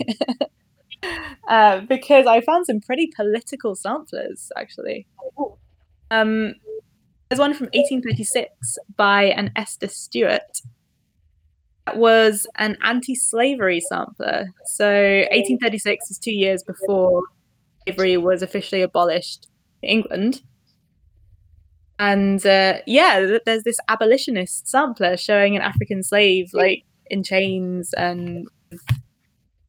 uh, 1.49 1.81
because 1.81 2.27
I 2.27 2.41
found 2.41 2.65
some 2.65 2.81
pretty 2.81 3.13
political 3.15 3.75
samplers, 3.75 4.51
actually. 4.57 5.07
Um, 6.11 6.55
there's 7.29 7.39
one 7.39 7.53
from 7.53 7.67
1836 7.67 8.79
by 8.97 9.25
an 9.25 9.53
Esther 9.55 9.89
Stewart. 9.89 10.63
That 11.89 11.97
was 11.97 12.47
an 12.57 12.77
anti-slavery 12.83 13.81
sampler. 13.81 14.49
So 14.67 14.87
1836 15.31 16.11
is 16.11 16.19
two 16.19 16.35
years 16.35 16.63
before 16.63 17.23
slavery 17.87 18.19
was 18.19 18.43
officially 18.43 18.83
abolished 18.83 19.49
in 19.83 19.89
England. 19.89 20.43
And 21.99 22.45
uh, 22.45 22.81
yeah, 22.87 23.39
there's 23.47 23.63
this 23.63 23.79
abolitionist 23.89 24.69
sampler 24.69 25.17
showing 25.17 25.57
an 25.57 25.63
African 25.63 26.03
slave 26.03 26.51
like 26.53 26.85
in 27.07 27.23
chains 27.23 27.95
and, 27.95 28.47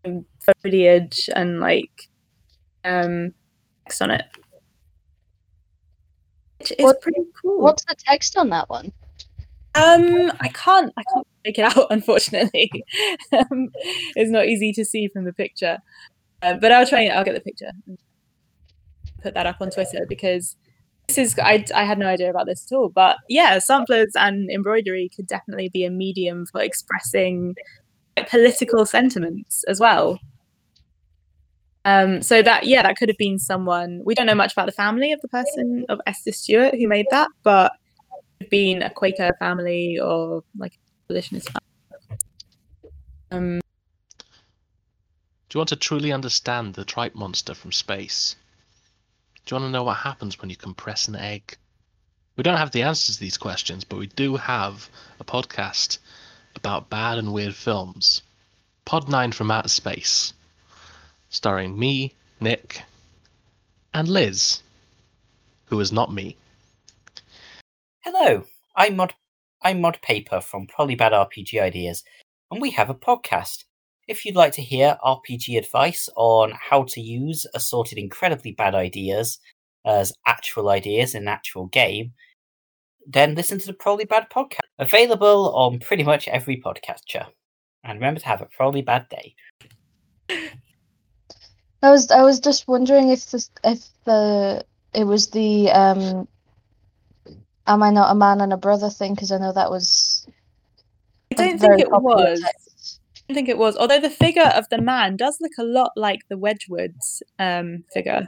and 0.04 0.26
foliage 0.62 1.30
and 1.34 1.62
like 1.62 2.10
um 2.84 3.34
text 3.86 4.02
on 4.02 4.12
it 4.12 4.26
which 6.60 6.72
is 6.72 6.84
what, 6.84 7.02
pretty 7.02 7.22
cool. 7.42 7.62
What's 7.62 7.86
the 7.86 7.96
text 7.96 8.38
on 8.38 8.50
that 8.50 8.70
one? 8.70 8.92
Um, 9.76 10.32
I 10.40 10.50
can't, 10.50 10.92
I 10.98 11.04
can't 11.14 11.28
make 11.46 11.60
it 11.60 11.62
out. 11.78 11.88
Unfortunately, 11.90 12.72
um, 13.32 13.70
it's 14.16 14.32
not 14.32 14.46
easy 14.46 14.72
to 14.74 14.86
see 14.86 15.08
from 15.08 15.26
the 15.26 15.34
picture. 15.34 15.80
Uh, 16.42 16.56
but 16.56 16.72
I'll 16.72 16.88
try. 16.88 17.08
I'll 17.08 17.26
get 17.26 17.34
the 17.34 17.42
picture. 17.42 17.72
And 17.88 17.98
put 19.22 19.34
that 19.34 19.46
up 19.46 19.58
on 19.60 19.70
Twitter 19.70 20.06
because 20.08 20.56
this 21.08 21.18
is. 21.18 21.40
I 21.40 21.66
I 21.76 21.84
had 21.84 22.00
no 22.00 22.08
idea 22.08 22.30
about 22.30 22.46
this 22.46 22.66
at 22.70 22.76
all. 22.76 22.90
But 22.90 23.18
yeah, 23.28 23.60
samplers 23.60 24.14
and 24.16 24.50
embroidery 24.50 25.10
could 25.14 25.28
definitely 25.28 25.70
be 25.70 25.86
a 25.86 25.90
medium 25.90 26.46
for 26.46 26.62
expressing 26.62 27.56
political 28.28 28.86
sentiments 28.86 29.64
as 29.68 29.80
well. 29.80 30.20
Um, 31.86 32.22
so 32.22 32.42
that 32.42 32.66
yeah, 32.66 32.84
that 32.84 32.98
could 32.98 33.10
have 33.10 33.18
been 33.18 33.40
someone. 33.40 34.02
We 34.06 34.16
don't 34.16 34.26
know 34.26 34.36
much 34.36 34.54
about 34.54 34.66
the 34.66 34.72
family 34.72 35.12
of 35.12 35.22
the 35.22 35.28
person 35.28 35.86
of 35.90 36.00
Esther 36.06 36.32
Stewart 36.32 36.76
who 36.76 36.88
made 36.88 37.08
that, 37.12 37.30
but 37.44 37.74
been 38.50 38.82
a 38.82 38.90
Quaker 38.90 39.36
family 39.40 40.00
or 40.00 40.44
like 40.58 40.74
a 40.74 40.78
abolitionist 41.06 41.50
family. 41.50 42.22
Um, 43.32 43.60
Do 45.50 45.58
you 45.58 45.60
want 45.60 45.70
to 45.70 45.76
truly 45.76 46.12
understand 46.12 46.74
the 46.74 46.86
tripe 46.86 47.16
monster 47.16 47.54
from 47.54 47.72
space? 47.72 48.36
Do 49.46 49.56
you 49.56 49.62
want 49.62 49.70
to 49.70 49.72
know 49.72 49.84
what 49.84 49.98
happens 49.98 50.40
when 50.40 50.50
you 50.50 50.56
compress 50.56 51.08
an 51.08 51.16
egg? 51.16 51.58
We 52.36 52.44
don't 52.44 52.58
have 52.58 52.72
the 52.72 52.84
answers 52.84 53.16
to 53.16 53.22
these 53.22 53.38
questions, 53.38 53.84
but 53.84 54.00
we 54.00 54.08
do 54.08 54.38
have 54.38 54.90
a 55.20 55.24
podcast 55.24 55.98
about 56.56 56.90
bad 56.90 57.18
and 57.18 57.34
weird 57.34 57.56
films. 57.56 58.22
Pod 58.86 59.10
9 59.10 59.32
from 59.32 59.52
Outer 59.52 59.70
Space 59.70 60.34
starring 61.30 61.78
me, 61.78 62.14
Nick, 62.40 62.84
and 63.94 64.08
Liz, 64.08 64.62
who 65.66 65.80
is 65.80 65.92
not 65.92 66.12
me. 66.12 66.36
Hello, 68.12 68.44
I'm 68.76 68.96
Mod 68.96 69.14
I'm 69.62 69.82
Mod 69.82 70.02
Paper 70.02 70.42
from 70.42 70.66
Probably 70.66 70.96
Bad 70.96 71.12
RPG 71.12 71.62
Ideas, 71.62 72.04
and 72.50 72.60
we 72.60 72.72
have 72.72 72.90
a 72.90 72.96
podcast. 72.96 73.66
If 74.08 74.26
you'd 74.26 74.36
like 74.36 74.52
to 74.54 74.64
hear 74.64 74.98
RPG 75.06 75.60
advice 75.60 76.10
on 76.16 76.52
how 76.60 76.86
to 76.86 77.02
use 77.02 77.46
assorted 77.54 78.00
incredibly 78.00 78.54
bad 78.54 78.74
ideas 78.74 79.38
as 79.86 80.12
actual 80.26 80.70
ideas 80.70 81.14
in 81.14 81.22
an 81.22 81.28
actual 81.28 81.68
game, 81.68 82.12
then 83.06 83.36
listen 83.36 83.60
to 83.60 83.68
the 83.68 83.74
Probably 83.74 84.06
Bad 84.06 84.26
podcast. 84.32 84.58
Available 84.80 85.54
on 85.54 85.78
pretty 85.78 86.04
much 86.04 86.28
every 86.30 86.60
podcatcher. 86.60 87.28
And 87.84 88.00
remember 88.00 88.22
to 88.22 88.26
have 88.26 88.42
a 88.42 88.50
probably 88.58 88.82
bad 88.82 89.06
day. 89.10 89.36
I 91.84 91.92
was 91.92 92.10
I 92.10 92.24
was 92.24 92.40
just 92.40 92.68
wondering 92.68 93.10
if 93.10 93.30
this 93.30 93.52
if 93.64 93.88
the 94.06 94.66
it 94.96 95.04
was 95.04 95.28
the 95.28 95.70
um 95.70 96.28
am 97.70 97.84
I 97.84 97.92
not 97.92 98.12
a 98.12 98.16
man 98.16 98.42
and 98.42 98.52
a 98.54 98.58
brother 98.58 98.90
thing 98.90 99.14
because 99.14 99.32
I 99.32 99.38
know 99.38 99.54
that 99.54 99.72
was 99.72 100.26
I 101.32 101.36
don't 101.36 101.60
think 101.60 101.80
it 101.80 101.92
was. 101.92 102.42
Text. 102.42 103.00
I 103.16 103.22
don't 103.30 103.36
think 103.36 103.50
it 103.50 103.58
was. 103.58 103.78
Although 103.78 104.00
the 104.00 104.10
figure 104.10 104.52
of 104.56 104.66
the 104.70 104.82
man 104.82 105.16
does 105.16 105.38
look 105.40 105.52
a 105.60 105.64
lot 105.64 105.92
like 105.96 106.20
the 106.30 106.36
Wedgwoods 106.36 107.22
um 107.38 107.84
figure. 107.94 108.28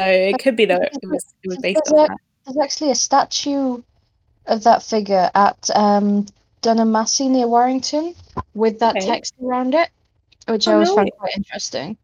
So 0.00 0.06
it 0.06 0.38
could 0.38 0.56
be 0.56 0.64
that 0.66 0.82
it 1.02 1.08
was 1.08 1.24
it 1.42 1.48
was 1.48 1.58
based 1.58 1.80
there's 1.86 2.00
on 2.00 2.08
that. 2.08 2.18
There's 2.46 2.58
actually 2.64 2.90
a 2.90 2.94
statue 2.96 3.82
of 4.46 4.64
that 4.64 4.82
figure 4.82 5.30
at 5.34 5.70
um 5.74 6.26
Dunham 6.62 6.92
Massey 6.92 7.28
near 7.28 7.46
Warrington 7.48 8.14
with 8.54 8.78
that 8.80 8.96
Okay. 8.96 9.06
text 9.06 9.34
around 9.42 9.74
it 9.74 9.90
which 10.48 10.66
Oh, 10.66 10.70
I 10.70 10.74
always 10.74 10.88
no. 10.88 10.94
found 10.96 11.10
quite 11.18 11.36
interesting. 11.36 11.98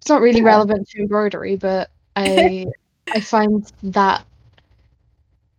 It's 0.00 0.08
not 0.08 0.20
really 0.22 0.40
Yeah. 0.40 0.46
relevant 0.46 0.88
to 0.88 1.00
embroidery, 1.00 1.56
but 1.56 1.90
I 2.16 2.66
I 3.14 3.20
find 3.20 3.70
that 3.82 4.24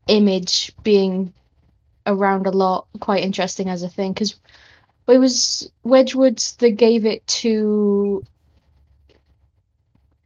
image 0.08 0.72
being 0.84 1.34
around 2.06 2.48
a 2.48 2.52
lot 2.52 2.88
quite 3.00 3.24
interesting 3.24 3.70
as 3.70 3.84
a 3.84 3.90
thing 3.90 4.14
because 4.14 4.36
it 5.08 5.18
was 5.18 5.72
Wedgwood's 5.84 6.56
that 6.58 6.72
gave 6.72 7.06
it 7.06 7.26
to. 7.28 8.24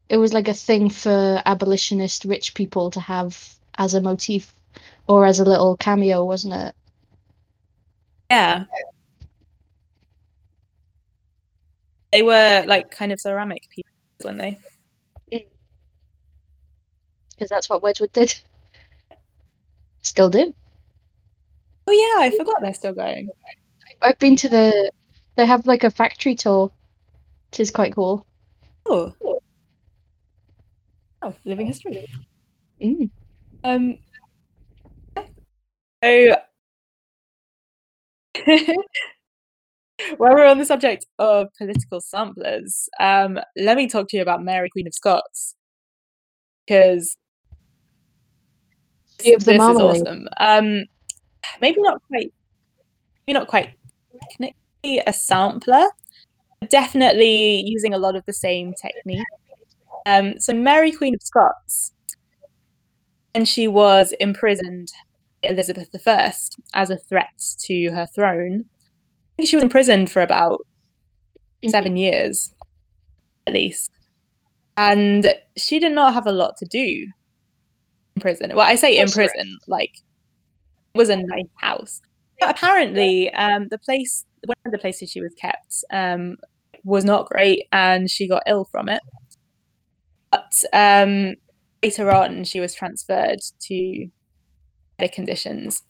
It 0.10 0.18
was 0.18 0.34
like 0.34 0.48
a 0.48 0.54
thing 0.54 0.90
for 0.90 1.42
abolitionist 1.46 2.26
rich 2.26 2.54
people 2.54 2.92
to 2.92 3.00
have 3.00 3.56
as 3.78 3.94
a 3.94 4.02
motif 4.02 4.54
or 5.08 5.26
as 5.26 5.40
a 5.40 5.46
little 5.46 5.76
cameo, 5.78 6.24
wasn't 6.24 6.54
it? 6.54 6.76
Yeah. 8.30 8.66
They 12.12 12.22
were 12.22 12.64
like 12.68 12.92
kind 12.92 13.12
of 13.12 13.20
ceramic 13.20 13.68
people, 13.70 13.92
weren't 14.24 14.38
they? 14.38 14.60
Because 17.34 17.50
that's 17.50 17.70
what 17.70 17.84
Wedgwood 17.84 18.14
did. 18.14 18.34
Still 20.02 20.30
do. 20.30 20.54
Oh 21.88 21.92
yeah, 21.92 22.26
I 22.26 22.32
forgot 22.38 22.62
they're 22.62 22.74
still 22.74 22.94
going. 22.94 23.30
I've 24.02 24.20
been 24.20 24.36
to 24.38 24.50
the. 24.50 24.92
They 25.36 25.46
have 25.46 25.66
like 25.66 25.84
a 25.84 25.92
factory 25.92 26.36
tour, 26.36 26.72
which 27.50 27.60
is 27.60 27.72
quite 27.72 27.96
cool. 27.96 28.26
Oh. 28.86 29.14
Oh, 31.22 31.34
living 31.46 31.68
history. 31.68 32.06
Mm. 32.82 33.10
Um. 33.64 33.98
So, 36.04 36.36
while 40.18 40.34
we're 40.34 40.46
on 40.46 40.58
the 40.58 40.66
subject 40.66 41.06
of 41.18 41.48
political 41.58 42.02
samplers, 42.02 42.90
um, 43.00 43.40
let 43.56 43.78
me 43.78 43.88
talk 43.88 44.10
to 44.10 44.18
you 44.18 44.22
about 44.22 44.44
Mary, 44.44 44.70
Queen 44.70 44.86
of 44.86 44.94
Scots, 44.94 45.56
because 46.68 47.16
The 49.20 49.36
this 49.36 49.48
is 49.48 49.60
awesome. 49.60 50.28
Um, 50.38 50.86
maybe 51.62 51.82
not 51.82 52.02
quite, 52.08 52.34
maybe 53.26 53.40
not 53.40 53.48
quite 53.48 53.76
technically 54.22 55.02
a 55.06 55.14
sampler, 55.14 55.88
but 56.60 56.70
definitely 56.70 57.64
using 57.66 57.94
a 57.94 57.98
lot 57.98 58.16
of 58.16 58.26
the 58.26 58.34
same 58.34 58.74
technique. 58.74 59.26
Um, 60.06 60.40
so 60.40 60.54
Mary, 60.54 60.92
Queen 60.92 61.16
of 61.16 61.22
Scots, 61.22 61.94
and 63.34 63.48
she 63.48 63.68
was 63.68 64.14
imprisoned 64.20 64.92
Elizabeth 65.42 65.90
I 66.08 66.34
as 66.74 66.90
a 66.90 66.98
threat 66.98 67.56
to 67.60 67.92
her 67.92 68.08
throne. 68.14 68.66
I 68.66 69.36
think 69.38 69.50
she 69.50 69.56
was 69.56 69.64
imprisoned 69.64 70.12
for 70.12 70.22
about 70.22 70.66
seven 71.68 71.98
years, 71.98 72.54
at 73.48 73.54
least, 73.54 73.92
and 74.78 75.34
she 75.56 75.80
did 75.80 75.94
not 75.94 76.14
have 76.14 76.28
a 76.28 76.32
lot 76.32 76.58
to 76.58 76.66
do 76.66 77.08
in 78.16 78.22
prison. 78.22 78.52
Well, 78.56 78.66
I 78.66 78.76
say 78.76 78.98
in 78.98 79.10
prison, 79.10 79.58
like 79.68 79.92
it 80.94 80.98
was 80.98 81.10
a 81.10 81.18
nice 81.18 81.46
house. 81.56 82.02
But 82.40 82.52
apparently, 82.52 83.32
um, 83.34 83.68
the 83.70 83.78
place, 83.78 84.26
one 84.46 84.56
of 84.66 84.72
the 84.72 84.78
places 84.78 85.10
she 85.10 85.22
was 85.22 85.34
kept, 85.40 85.84
um, 85.92 86.38
was 86.84 87.06
not 87.06 87.30
great, 87.30 87.68
and 87.72 88.10
she 88.10 88.28
got 88.28 88.44
ill 88.48 88.66
from 88.66 88.90
it. 88.90 89.02
But 90.32 90.64
um, 90.74 91.36
later 91.82 92.12
on, 92.12 92.44
she 92.44 92.60
was 92.60 92.74
transferred 92.74 93.40
to 93.68 94.08
better 94.98 95.12
conditions, 95.12 95.84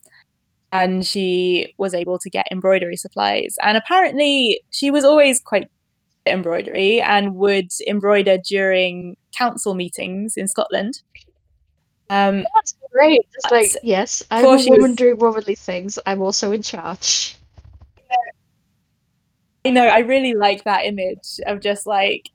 and 0.70 1.04
she 1.04 1.74
was 1.78 1.94
able 1.94 2.18
to 2.18 2.30
get 2.30 2.46
embroidery 2.50 2.96
supplies. 2.96 3.56
And 3.62 3.76
apparently, 3.76 4.60
she 4.70 4.90
was 4.90 5.04
always 5.04 5.40
quite 5.40 5.68
embroidery 6.26 7.00
and 7.00 7.34
would 7.34 7.68
embroider 7.86 8.38
during 8.38 9.16
council 9.36 9.74
meetings 9.74 10.34
in 10.36 10.48
Scotland. 10.48 11.02
Um, 12.10 12.44
That's 12.54 12.74
great. 12.92 13.22
Like, 13.50 13.72
yes, 13.82 14.22
I'm 14.30 14.44
a 14.44 14.48
woman 14.48 14.82
was- 14.82 14.96
doing 14.96 15.18
womanly 15.18 15.54
things. 15.54 15.98
I'm 16.06 16.20
also 16.20 16.52
in 16.52 16.62
charge. 16.62 17.36
You 19.64 19.72
know, 19.72 19.86
I 19.86 20.00
really 20.00 20.34
like 20.34 20.64
that 20.64 20.84
image 20.84 21.40
of 21.46 21.60
just 21.60 21.86
like, 21.86 22.28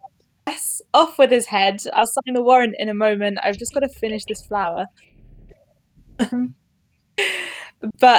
yes, 0.47 0.81
off 0.95 1.19
with 1.19 1.29
his 1.29 1.45
head. 1.45 1.79
I'll 1.93 2.07
sign 2.07 2.33
the 2.33 2.41
warrant 2.41 2.75
in 2.79 2.89
a 2.89 2.93
moment. 2.95 3.37
I've 3.43 3.57
just 3.57 3.71
got 3.71 3.81
to 3.81 3.89
finish 3.89 4.25
this 4.25 4.43
flower. 4.43 4.87
but 6.17 6.29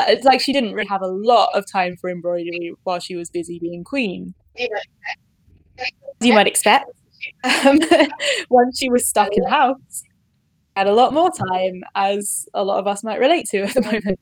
it's 0.08 0.24
like 0.24 0.40
she 0.40 0.52
didn't 0.52 0.74
really 0.74 0.86
have 0.88 1.02
a 1.02 1.06
lot 1.08 1.48
of 1.54 1.64
time 1.70 1.96
for 1.96 2.08
embroidery 2.08 2.72
while 2.84 3.00
she 3.00 3.16
was 3.16 3.30
busy 3.30 3.58
being 3.58 3.82
queen, 3.84 4.34
as 4.58 4.68
you 6.20 6.32
might 6.34 6.46
expect. 6.46 6.90
Um, 7.44 7.78
once 8.50 8.78
she 8.78 8.88
was 8.88 9.06
stuck 9.06 9.34
in 9.34 9.42
the 9.42 9.50
house, 9.50 10.04
had 10.76 10.86
a 10.86 10.94
lot 10.94 11.12
more 11.12 11.30
time, 11.30 11.82
as 11.94 12.48
a 12.54 12.64
lot 12.64 12.78
of 12.78 12.86
us 12.86 13.02
might 13.04 13.20
relate 13.20 13.46
to 13.50 13.62
at 13.62 13.74
the 13.74 13.82
moment. 13.82 14.20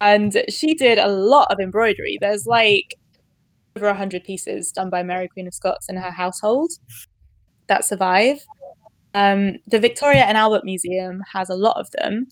And 0.00 0.44
she 0.48 0.74
did 0.74 0.98
a 0.98 1.08
lot 1.08 1.48
of 1.50 1.60
embroidery. 1.60 2.18
There's 2.20 2.46
like 2.46 2.96
over 3.76 3.86
100 3.86 4.24
pieces 4.24 4.72
done 4.72 4.90
by 4.90 5.02
Mary 5.02 5.28
Queen 5.28 5.46
of 5.46 5.54
Scots 5.54 5.88
and 5.88 5.98
her 5.98 6.10
household 6.10 6.72
that 7.68 7.84
survive. 7.84 8.38
Um, 9.14 9.56
the 9.66 9.78
Victoria 9.78 10.22
and 10.22 10.36
Albert 10.36 10.64
Museum 10.64 11.22
has 11.32 11.48
a 11.48 11.54
lot 11.54 11.78
of 11.78 11.90
them. 11.92 12.28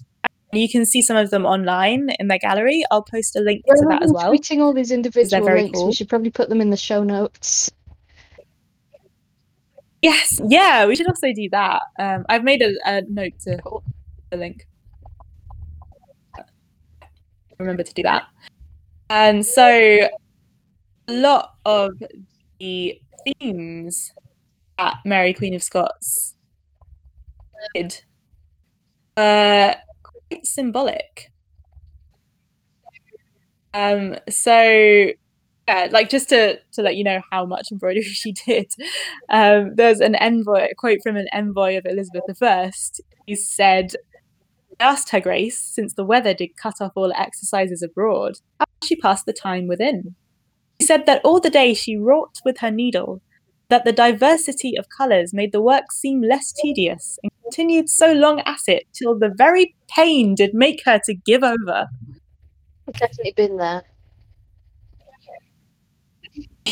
And 0.52 0.60
you 0.60 0.68
can 0.68 0.84
see 0.84 1.00
some 1.00 1.16
of 1.16 1.30
them 1.30 1.46
online 1.46 2.10
in 2.18 2.26
their 2.26 2.38
gallery. 2.38 2.82
I'll 2.90 3.04
post 3.04 3.36
a 3.36 3.40
link 3.40 3.64
to 3.66 3.86
that 3.88 4.02
as 4.02 4.12
well. 4.12 4.32
Tweeting 4.32 4.58
all 4.58 4.74
these 4.74 4.90
individual 4.90 5.44
links, 5.44 5.78
cool. 5.78 5.86
we 5.86 5.92
should 5.92 6.08
probably 6.08 6.30
put 6.30 6.48
them 6.48 6.60
in 6.60 6.70
the 6.70 6.76
show 6.76 7.04
notes. 7.04 7.70
Yes, 10.02 10.40
yeah, 10.48 10.86
we 10.86 10.96
should 10.96 11.08
also 11.08 11.32
do 11.32 11.48
that. 11.50 11.82
Um, 11.98 12.24
I've 12.28 12.44
made 12.44 12.62
a, 12.62 12.72
a 12.86 13.02
note 13.02 13.38
to 13.40 13.58
the 14.30 14.36
link. 14.36 14.66
Remember 17.58 17.82
to 17.82 17.92
do 17.92 18.02
that. 18.04 18.24
And 19.10 19.44
so, 19.44 19.68
a 19.68 21.12
lot 21.12 21.54
of 21.66 21.92
the 22.58 23.00
themes 23.38 24.12
that 24.78 24.96
Mary 25.04 25.34
Queen 25.34 25.54
of 25.54 25.62
Scots 25.62 26.36
did 27.74 28.02
were 29.16 29.74
quite 30.02 30.46
symbolic. 30.46 31.30
Um, 33.74 34.16
so 34.28 35.10
yeah, 35.70 35.88
like 35.90 36.10
just 36.10 36.28
to 36.30 36.58
to 36.72 36.82
let 36.82 36.96
you 36.96 37.04
know 37.04 37.20
how 37.30 37.46
much 37.46 37.70
embroidery 37.70 38.02
she 38.22 38.32
did. 38.32 38.72
Um, 39.28 39.74
there's 39.76 40.00
an 40.00 40.16
envoy 40.16 40.68
a 40.70 40.74
quote 40.74 40.98
from 41.02 41.16
an 41.16 41.28
envoy 41.32 41.78
of 41.78 41.86
Elizabeth 41.86 42.42
I. 42.42 42.72
He 43.26 43.36
said, 43.36 43.94
"I 44.80 44.84
asked 44.84 45.10
her 45.10 45.20
Grace, 45.20 45.58
since 45.58 45.94
the 45.94 46.04
weather 46.04 46.34
did 46.34 46.56
cut 46.56 46.80
off 46.80 46.92
all 46.96 47.12
exercises 47.12 47.82
abroad, 47.82 48.38
how 48.58 48.66
she 48.82 48.96
passed 48.96 49.26
the 49.26 49.32
time 49.32 49.68
within. 49.68 50.16
She 50.80 50.86
said 50.86 51.06
that 51.06 51.24
all 51.24 51.40
the 51.40 51.50
day 51.50 51.74
she 51.74 51.96
wrought 51.96 52.40
with 52.44 52.58
her 52.58 52.70
needle, 52.70 53.20
that 53.68 53.84
the 53.84 53.92
diversity 53.92 54.76
of 54.76 54.88
colours 54.88 55.34
made 55.34 55.52
the 55.52 55.62
work 55.62 55.92
seem 55.92 56.22
less 56.22 56.52
tedious, 56.52 57.18
and 57.22 57.30
continued 57.44 57.88
so 57.88 58.12
long 58.12 58.40
at 58.40 58.66
it 58.66 58.84
till 58.92 59.16
the 59.16 59.32
very 59.36 59.76
pain 59.88 60.34
did 60.34 60.52
make 60.52 60.82
her 60.84 61.00
to 61.04 61.14
give 61.14 61.44
over." 61.44 61.86
I've 62.88 62.94
definitely 62.94 63.34
been 63.36 63.56
there. 63.56 63.84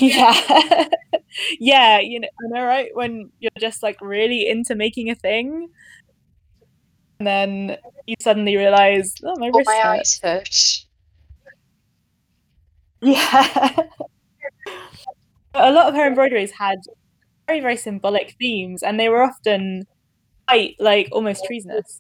Yeah. 0.01 0.89
yeah, 1.61 2.01
you 2.01 2.21
know, 2.21 2.29
I 2.29 2.49
know, 2.49 2.65
right? 2.67 2.91
When 2.95 3.31
you're 3.39 3.51
just 3.59 3.83
like 3.83 4.01
really 4.01 4.49
into 4.49 4.75
making 4.75 5.11
a 5.11 5.15
thing, 5.15 5.69
and 7.21 7.27
then 7.27 7.77
you 8.07 8.15
suddenly 8.21 8.57
realize, 8.57 9.15
oh, 9.25 9.35
my 9.39 9.51
Oh, 9.53 9.59
wrist 9.59 9.67
my 9.67 9.77
hurts. 9.83 10.21
eyes 10.21 10.21
hurt. 10.23 10.85
Yeah. 13.01 13.89
a 15.55 15.73
lot 15.73 15.89
of 15.89 15.95
her 15.95 16.07
embroideries 16.07 16.53
had 16.53 16.79
very, 17.49 17.61
very 17.61 17.77
symbolic 17.77 18.35
themes, 18.41 18.83
and 18.83 18.99
they 19.01 19.09
were 19.09 19.23
often 19.23 19.85
quite 20.49 20.77
like 20.81 21.09
almost 21.13 21.45
treasonous. 21.45 21.99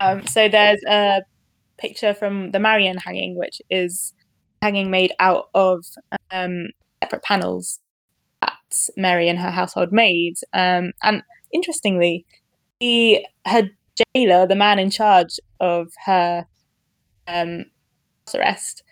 Um, 0.00 0.26
so 0.26 0.48
there's 0.48 0.82
a 0.88 1.22
picture 1.78 2.14
from 2.14 2.52
the 2.52 2.60
Marian 2.60 2.98
hanging, 2.98 3.36
which 3.38 3.62
is 3.70 4.14
hanging 4.62 4.90
made 4.90 5.12
out 5.20 5.46
of 5.54 5.84
um, 6.30 6.68
separate 7.02 7.22
panels 7.22 7.80
that 8.40 8.52
Mary 8.96 9.28
and 9.28 9.38
her 9.38 9.50
household 9.50 9.92
made. 9.92 10.34
Um, 10.52 10.92
and 11.02 11.22
interestingly, 11.52 12.24
the 12.80 13.24
her 13.46 13.70
jailer, 14.14 14.46
the 14.46 14.54
man 14.54 14.78
in 14.78 14.90
charge 14.90 15.38
of 15.60 15.88
her 16.04 16.46
um, 17.28 17.64
arrest, 18.34 18.82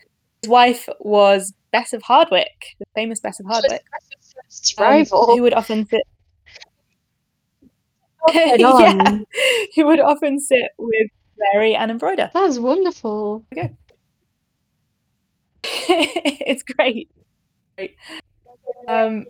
his 0.42 0.48
wife 0.48 0.88
was 1.00 1.52
Bess 1.72 1.92
of 1.92 2.02
Hardwick, 2.02 2.76
the 2.78 2.86
famous 2.94 3.20
Bess 3.20 3.40
of 3.40 3.46
Hardwick, 3.46 3.82
um, 4.78 4.84
rival. 4.84 5.36
who 5.36 5.42
would 5.42 5.54
often 5.54 5.86
sit. 5.86 6.02
Yeah, 8.32 9.18
who 9.74 9.84
would 9.86 10.00
often 10.00 10.40
sit 10.40 10.70
with 10.78 11.10
Mary 11.52 11.74
and 11.74 11.90
embroider. 11.90 12.30
That's 12.32 12.58
wonderful. 12.58 13.44
it's 15.88 16.62
great. 16.62 17.10
Great. 17.76 17.96
Um, 18.88 19.26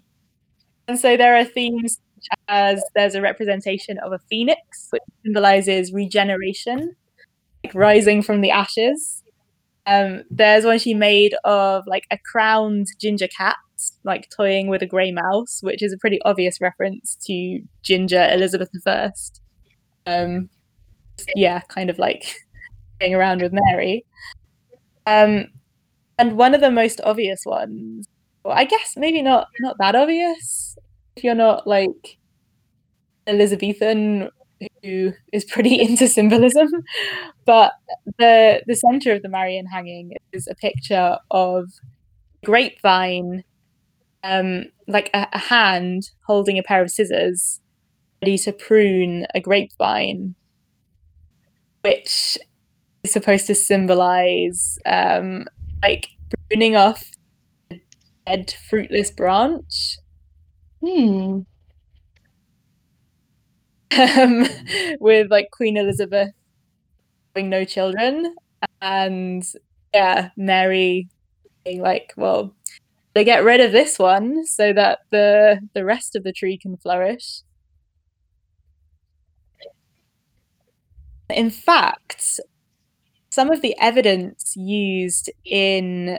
and 0.89 0.99
so 0.99 1.17
there 1.17 1.37
are 1.37 1.45
themes 1.45 2.01
such 2.17 2.39
as 2.49 2.83
there's 2.95 3.15
a 3.15 3.21
representation 3.21 3.99
of 3.99 4.13
a 4.13 4.19
phoenix, 4.31 4.89
which 4.91 5.03
symbolizes 5.25 5.93
regeneration, 5.93 6.97
like 7.65 7.75
rising 7.75 8.23
from 8.23 8.41
the 8.41 8.51
ashes. 8.51 9.23
Um, 9.87 10.23
there's 10.31 10.65
one 10.65 10.79
she 10.79 10.95
made 10.95 11.35
of 11.45 11.85
like 11.87 12.07
a 12.11 12.19
crowned 12.19 12.87
ginger 13.01 13.29
cat, 13.29 13.57
like 14.05 14.29
toying 14.35 14.69
with 14.69 14.83
a 14.83 14.87
grey 14.87 15.13
mouse, 15.13 15.61
which 15.63 15.83
is 15.83 15.93
a 15.93 15.99
pretty 15.99 16.21
obvious 16.25 16.61
reference 16.61 17.17
to 17.27 17.61
Ginger 17.83 18.29
Elizabeth 18.33 18.71
I. 18.87 19.11
Um, 20.07 20.49
yeah, 21.37 21.61
kind 21.69 21.91
of 21.91 21.99
like 21.99 22.37
going 23.01 23.15
around 23.15 23.43
with 23.43 23.53
Mary. 23.53 24.05
Um, 25.07 25.47
and 26.19 26.37
one 26.37 26.55
of 26.55 26.61
the 26.61 26.71
most 26.71 27.01
obvious 27.05 27.43
ones, 27.45 28.07
well, 28.45 28.57
I 28.57 28.65
guess 28.65 28.95
maybe 28.97 29.23
not 29.23 29.49
not 29.61 29.77
that 29.79 29.95
obvious 29.95 30.77
if 31.17 31.25
you're 31.25 31.35
not 31.35 31.67
like 31.67 32.19
Elizabethan 33.27 34.31
who 34.83 35.13
is 35.33 35.45
pretty 35.45 35.81
into 35.81 36.09
symbolism. 36.09 36.69
But 37.45 37.73
the 38.19 38.63
the 38.67 38.77
center 38.77 39.13
of 39.13 39.23
the 39.23 39.29
Marian 39.29 39.67
hanging 39.67 40.13
is 40.33 40.47
a 40.49 40.55
picture 40.55 41.19
of 41.31 41.71
a 42.43 42.47
grapevine, 42.47 43.45
um, 44.23 44.67
like 44.89 45.11
a, 45.15 45.29
a 45.33 45.39
hand 45.39 46.11
holding 46.27 46.59
a 46.59 46.63
pair 46.63 46.83
of 46.83 46.91
scissors, 46.91 47.61
ready 48.23 48.39
to 48.39 48.53
prune 48.53 49.27
a 49.35 49.41
grapevine, 49.41 50.35
which 51.83 52.39
is 53.03 53.13
supposed 53.13 53.47
to 53.47 53.55
symbolize 53.55 54.79
um, 54.87 55.47
like 55.83 56.09
pruning 56.49 56.77
off 56.77 57.11
dead 58.27 58.55
fruitless 58.69 59.11
branch. 59.11 59.99
Hmm. 60.81 61.41
um, 63.99 64.47
with 65.01 65.31
like 65.31 65.49
Queen 65.53 65.77
Elizabeth 65.77 66.31
having 67.35 67.51
no 67.51 67.65
children, 67.65 68.35
and 68.81 69.45
yeah, 69.93 70.31
Mary 70.37 71.09
being 71.65 71.81
like, 71.81 72.13
well, 72.17 72.55
they 73.15 73.25
get 73.25 73.45
rid 73.45 73.61
of 73.61 73.73
this 73.73 73.99
one 73.99 74.45
so 74.47 74.73
that 74.73 75.01
the 75.11 75.61
the 75.75 75.85
rest 75.85 76.17
of 76.17 76.25
the 76.25 76.33
tree 76.33 76.59
can 76.59 76.77
flourish. 76.77 77.43
In 81.31 81.51
fact, 81.51 82.41
some 83.31 83.51
of 83.51 83.63
the 83.63 83.75
evidence 83.81 84.55
used 84.57 85.31
in 85.45 86.19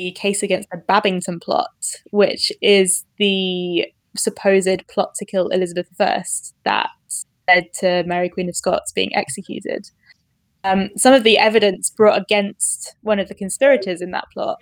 the 0.00 0.12
case 0.12 0.42
against 0.42 0.70
the 0.70 0.78
Babington 0.78 1.38
plot, 1.40 1.94
which 2.10 2.50
is 2.62 3.04
the 3.18 3.86
supposed 4.16 4.86
plot 4.88 5.14
to 5.16 5.26
kill 5.26 5.48
Elizabeth 5.48 5.88
I 6.00 6.24
that 6.64 6.88
led 7.46 7.72
to 7.80 8.02
Mary 8.06 8.30
Queen 8.30 8.48
of 8.48 8.56
Scots 8.56 8.92
being 8.92 9.14
executed. 9.14 9.90
Um, 10.64 10.88
some 10.96 11.12
of 11.12 11.22
the 11.22 11.36
evidence 11.36 11.90
brought 11.90 12.18
against 12.18 12.94
one 13.02 13.18
of 13.18 13.28
the 13.28 13.34
conspirators 13.34 14.00
in 14.00 14.10
that 14.12 14.24
plot 14.32 14.58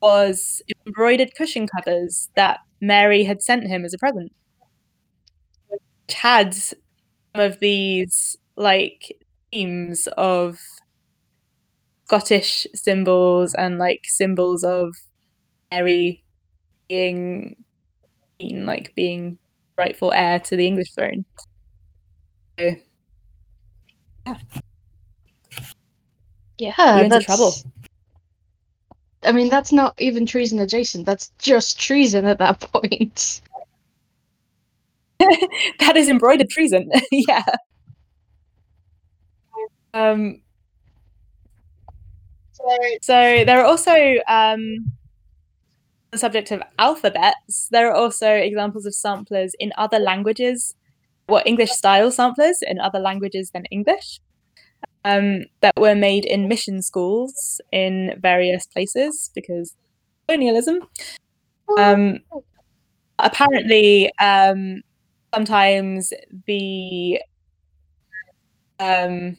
was 0.00 0.62
embroidered 0.86 1.34
cushion 1.34 1.66
covers 1.66 2.28
that 2.36 2.60
Mary 2.80 3.24
had 3.24 3.42
sent 3.42 3.66
him 3.66 3.84
as 3.84 3.92
a 3.92 3.98
present, 3.98 4.32
which 5.68 5.80
had 6.14 6.54
some 6.54 6.78
of 7.34 7.58
these 7.58 8.36
like 8.56 9.16
themes 9.50 10.06
of 10.16 10.60
Scottish 12.08 12.66
symbols 12.74 13.54
and 13.54 13.78
like 13.78 14.00
symbols 14.04 14.64
of 14.64 14.94
Mary 15.70 16.24
being 16.88 17.56
like 18.40 18.94
being 18.94 19.38
rightful 19.76 20.12
heir 20.12 20.40
to 20.40 20.56
the 20.56 20.66
English 20.66 20.92
throne. 20.94 21.24
So, 22.58 22.74
Yeah, 26.58 27.00
you're 27.00 27.08
that's 27.08 27.24
trouble. 27.24 27.54
I 29.22 29.32
mean, 29.32 29.48
that's 29.48 29.72
not 29.72 29.94
even 30.00 30.26
treason 30.26 30.58
adjacent. 30.60 31.06
That's 31.06 31.30
just 31.38 31.80
treason 31.80 32.24
at 32.24 32.38
that 32.38 32.60
point. 32.72 33.40
that 35.80 35.96
is 35.96 36.08
embroidered 36.08 36.48
treason. 36.50 36.90
yeah. 37.12 37.44
Um. 39.94 40.40
So 43.02 43.44
there 43.44 43.60
are 43.60 43.64
also 43.64 43.94
um, 44.28 44.92
the 46.10 46.18
subject 46.18 46.50
of 46.50 46.62
alphabets. 46.78 47.68
There 47.70 47.90
are 47.90 47.94
also 47.94 48.30
examples 48.30 48.86
of 48.86 48.94
samplers 48.94 49.54
in 49.58 49.72
other 49.76 49.98
languages, 49.98 50.74
what 51.26 51.46
English 51.46 51.70
style 51.70 52.10
samplers 52.10 52.60
in 52.62 52.78
other 52.80 52.98
languages 52.98 53.50
than 53.50 53.64
English, 53.66 54.20
um, 55.04 55.44
that 55.60 55.74
were 55.78 55.94
made 55.94 56.24
in 56.24 56.48
mission 56.48 56.82
schools 56.82 57.60
in 57.72 58.18
various 58.20 58.66
places 58.66 59.30
because 59.34 59.76
colonialism. 60.26 60.80
Um, 61.78 62.20
apparently, 63.18 64.10
um, 64.20 64.82
sometimes 65.34 66.12
the 66.46 67.20
um, 68.80 69.36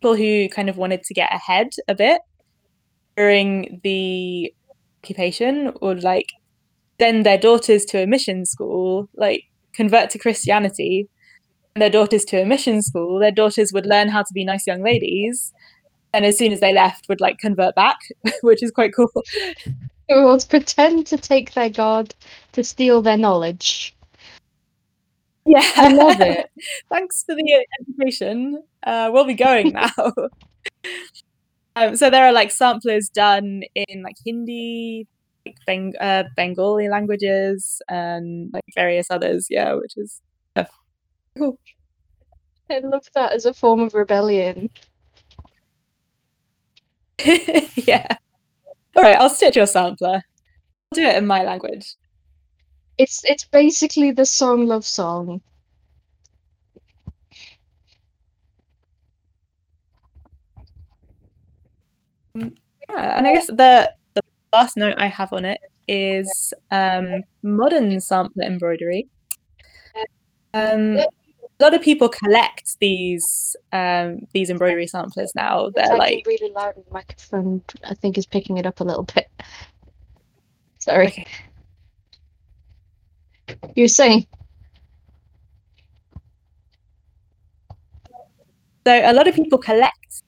people 0.00 0.16
who 0.16 0.48
kind 0.48 0.68
of 0.68 0.76
wanted 0.76 1.02
to 1.02 1.14
get 1.14 1.32
ahead 1.34 1.68
a 1.88 1.94
bit 1.94 2.20
during 3.16 3.80
the 3.82 4.52
occupation 5.02 5.72
would 5.80 6.02
like 6.04 6.26
send 7.00 7.26
their 7.26 7.38
daughters 7.38 7.84
to 7.86 8.02
a 8.02 8.06
mission 8.06 8.44
school, 8.44 9.08
like 9.14 9.44
convert 9.72 10.10
to 10.10 10.18
Christianity, 10.18 11.08
and 11.74 11.82
their 11.82 11.90
daughters 11.90 12.24
to 12.26 12.42
a 12.42 12.46
mission 12.46 12.82
school. 12.82 13.18
Their 13.18 13.32
daughters 13.32 13.72
would 13.72 13.86
learn 13.86 14.08
how 14.08 14.22
to 14.22 14.32
be 14.32 14.44
nice 14.44 14.66
young 14.66 14.82
ladies, 14.82 15.52
and 16.12 16.24
as 16.24 16.38
soon 16.38 16.52
as 16.52 16.60
they 16.60 16.72
left, 16.72 17.08
would 17.08 17.20
like 17.20 17.38
convert 17.38 17.74
back, 17.74 17.98
which 18.42 18.62
is 18.62 18.70
quite 18.70 18.94
cool. 18.94 19.10
Who 20.08 20.24
will 20.24 20.40
pretend 20.40 21.06
to 21.08 21.18
take 21.18 21.52
their 21.52 21.70
god 21.70 22.14
to 22.52 22.64
steal 22.64 23.02
their 23.02 23.18
knowledge. 23.18 23.94
Yeah, 25.48 25.64
I 25.76 25.88
love 25.94 26.20
it. 26.20 26.50
Thanks 26.90 27.24
for 27.24 27.34
the 27.34 27.66
education. 27.80 28.62
Uh, 28.82 29.08
we'll 29.10 29.24
be 29.24 29.32
going 29.34 29.72
now. 29.72 29.90
um, 31.76 31.96
so 31.96 32.10
there 32.10 32.26
are 32.26 32.32
like 32.32 32.50
samplers 32.50 33.08
done 33.08 33.62
in 33.74 34.02
like 34.02 34.16
Hindi, 34.26 35.06
like 35.46 35.56
Beng- 35.66 35.94
uh, 35.98 36.24
Bengali 36.36 36.90
languages, 36.90 37.80
and 37.88 38.50
like 38.52 38.64
various 38.74 39.10
others. 39.10 39.46
Yeah, 39.48 39.72
which 39.74 39.94
is 39.96 40.20
uh, 40.54 40.64
cool. 41.38 41.58
I 42.70 42.80
love 42.80 43.06
that 43.14 43.32
as 43.32 43.46
a 43.46 43.54
form 43.54 43.80
of 43.80 43.94
rebellion. 43.94 44.68
yeah. 47.24 48.06
All 48.94 49.02
right, 49.02 49.16
I'll 49.16 49.30
stitch 49.30 49.56
your 49.56 49.66
sampler. 49.66 50.16
I'll 50.16 50.94
do 50.94 51.04
it 51.04 51.16
in 51.16 51.26
my 51.26 51.42
language. 51.42 51.94
It's 52.98 53.24
it's 53.24 53.44
basically 53.44 54.10
the 54.10 54.26
song 54.26 54.66
love 54.66 54.84
song. 54.84 55.40
Yeah, 62.34 63.18
and 63.18 63.26
I 63.26 63.32
guess 63.34 63.46
the 63.46 63.92
the 64.14 64.22
last 64.52 64.76
note 64.76 64.96
I 64.98 65.06
have 65.06 65.32
on 65.32 65.44
it 65.44 65.60
is 65.86 66.52
um, 66.70 67.22
modern 67.42 68.00
sampler 68.00 68.44
embroidery. 68.44 69.08
Um, 70.54 70.96
a 70.96 71.06
lot 71.60 71.74
of 71.74 71.82
people 71.82 72.08
collect 72.08 72.76
these 72.80 73.56
um, 73.72 74.20
these 74.32 74.50
embroidery 74.50 74.86
samplers 74.86 75.32
now. 75.34 75.70
They're 75.74 75.84
It's 75.84 75.98
like 75.98 76.26
really 76.26 76.52
loud 76.52 76.76
and 76.76 76.84
the 76.84 76.92
microphone 76.92 77.62
I 77.84 77.94
think 77.94 78.18
is 78.18 78.26
picking 78.26 78.58
it 78.58 78.66
up 78.66 78.80
a 78.80 78.84
little 78.84 79.04
bit. 79.04 79.26
Sorry. 80.78 81.08
Okay. 81.08 81.26
You 83.74 83.84
were 83.84 83.88
saying 83.88 84.26
So 88.88 89.02
a 89.04 89.12
lot 89.12 89.28
of 89.28 89.34
people 89.34 89.58
collect 89.58 90.22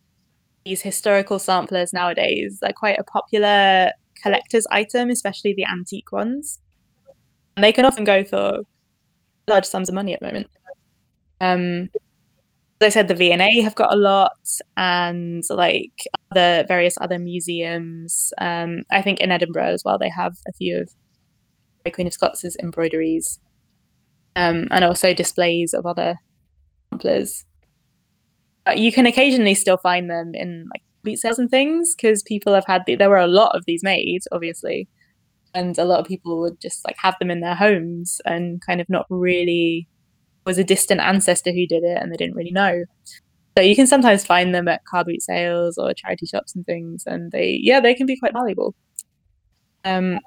these 0.66 0.82
historical 0.82 1.38
samplers 1.38 1.94
nowadays. 1.94 2.58
They're 2.60 2.74
quite 2.74 2.98
a 2.98 3.04
popular 3.04 3.92
collector's 4.22 4.66
item, 4.70 5.08
especially 5.08 5.54
the 5.54 5.64
antique 5.64 6.12
ones. 6.12 6.58
And 7.56 7.64
they 7.64 7.72
can 7.72 7.86
often 7.86 8.04
go 8.04 8.22
for 8.22 8.58
large 9.48 9.64
sums 9.64 9.88
of 9.88 9.94
money 9.94 10.12
at 10.12 10.20
the 10.20 10.26
moment. 10.26 10.50
Um, 11.40 11.88
as 12.82 12.86
I 12.86 12.88
said, 12.90 13.08
the 13.08 13.14
V&A 13.14 13.62
have 13.62 13.74
got 13.74 13.94
a 13.94 13.96
lot, 13.96 14.36
and 14.76 15.42
like 15.48 16.06
the 16.34 16.66
various 16.68 16.98
other 17.00 17.18
museums. 17.18 18.30
Um, 18.38 18.82
I 18.90 19.00
think 19.00 19.20
in 19.20 19.32
Edinburgh 19.32 19.72
as 19.72 19.84
well, 19.86 19.96
they 19.96 20.10
have 20.10 20.34
a 20.46 20.52
few 20.52 20.82
of 20.82 20.90
Queen 21.88 22.06
of 22.06 22.12
Scots' 22.12 22.56
embroideries, 22.62 23.38
um, 24.36 24.68
and 24.70 24.84
also 24.84 25.14
displays 25.14 25.74
of 25.74 25.86
other 25.86 26.16
samplers 26.92 27.44
uh, 28.66 28.72
you 28.72 28.92
can 28.92 29.06
occasionally 29.06 29.54
still 29.54 29.78
find 29.78 30.10
them 30.10 30.32
in 30.34 30.66
like 30.72 30.82
beat 31.02 31.18
sales 31.18 31.38
and 31.38 31.50
things 31.50 31.94
because 31.94 32.22
people 32.22 32.52
have 32.54 32.66
had 32.66 32.82
the, 32.86 32.94
there 32.94 33.08
were 33.10 33.16
a 33.16 33.26
lot 33.26 33.56
of 33.56 33.64
these 33.66 33.82
made 33.82 34.20
obviously 34.32 34.88
and 35.54 35.78
a 35.78 35.84
lot 35.84 36.00
of 36.00 36.06
people 36.06 36.40
would 36.40 36.60
just 36.60 36.84
like 36.86 36.96
have 36.98 37.16
them 37.18 37.30
in 37.30 37.40
their 37.40 37.54
homes 37.54 38.20
and 38.24 38.60
kind 38.64 38.80
of 38.80 38.88
not 38.88 39.06
really 39.10 39.88
was 40.46 40.58
a 40.58 40.64
distant 40.64 41.00
ancestor 41.00 41.52
who 41.52 41.66
did 41.66 41.82
it 41.84 41.98
and 42.00 42.12
they 42.12 42.16
didn't 42.16 42.36
really 42.36 42.52
know 42.52 42.84
So 43.56 43.62
you 43.62 43.76
can 43.76 43.86
sometimes 43.86 44.24
find 44.24 44.54
them 44.54 44.68
at 44.68 44.84
car 44.84 45.04
boot 45.04 45.22
sales 45.22 45.78
or 45.78 45.92
charity 45.94 46.26
shops 46.26 46.54
and 46.54 46.64
things, 46.66 47.04
and 47.06 47.32
they 47.32 47.58
yeah 47.62 47.80
they 47.80 47.94
can 47.94 48.06
be 48.06 48.18
quite 48.18 48.32
valuable. 48.32 48.74
Um, 49.84 50.18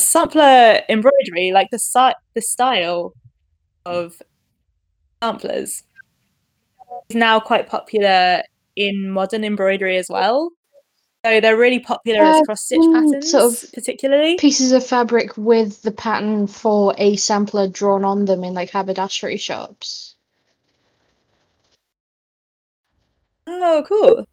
sampler 0.00 0.80
embroidery, 0.88 1.52
like 1.52 1.70
the 1.70 1.78
si- 1.78 2.14
the 2.34 2.42
style 2.42 3.14
of 3.86 4.20
samplers, 5.22 5.82
is 7.08 7.16
now 7.16 7.40
quite 7.40 7.68
popular 7.68 8.42
in 8.76 9.10
modern 9.10 9.44
embroidery 9.44 9.96
as 9.96 10.08
well. 10.08 10.50
So 11.24 11.40
they're 11.40 11.56
really 11.56 11.78
popular 11.78 12.20
Yeah, 12.20 12.38
as 12.38 12.46
cross 12.46 12.62
stitch 12.62 12.80
mm, 12.80 12.92
patterns, 12.92 13.30
sort 13.30 13.44
of 13.44 13.72
particularly. 13.72 14.36
Pieces 14.36 14.72
of 14.72 14.84
fabric 14.84 15.36
with 15.36 15.82
the 15.82 15.92
pattern 15.92 16.48
for 16.48 16.94
a 16.98 17.16
sampler 17.16 17.68
drawn 17.68 18.04
on 18.04 18.24
them 18.24 18.42
in 18.42 18.54
like 18.54 18.70
haberdashery 18.70 19.36
shops. 19.36 20.16
Oh, 23.46 23.84
cool. 23.86 24.26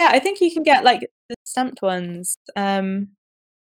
Yeah, 0.00 0.08
I 0.10 0.18
think 0.18 0.40
you 0.40 0.52
can 0.52 0.64
get 0.64 0.82
like 0.82 1.08
the 1.28 1.36
stamped 1.44 1.80
ones. 1.80 2.36
Um, 2.56 3.10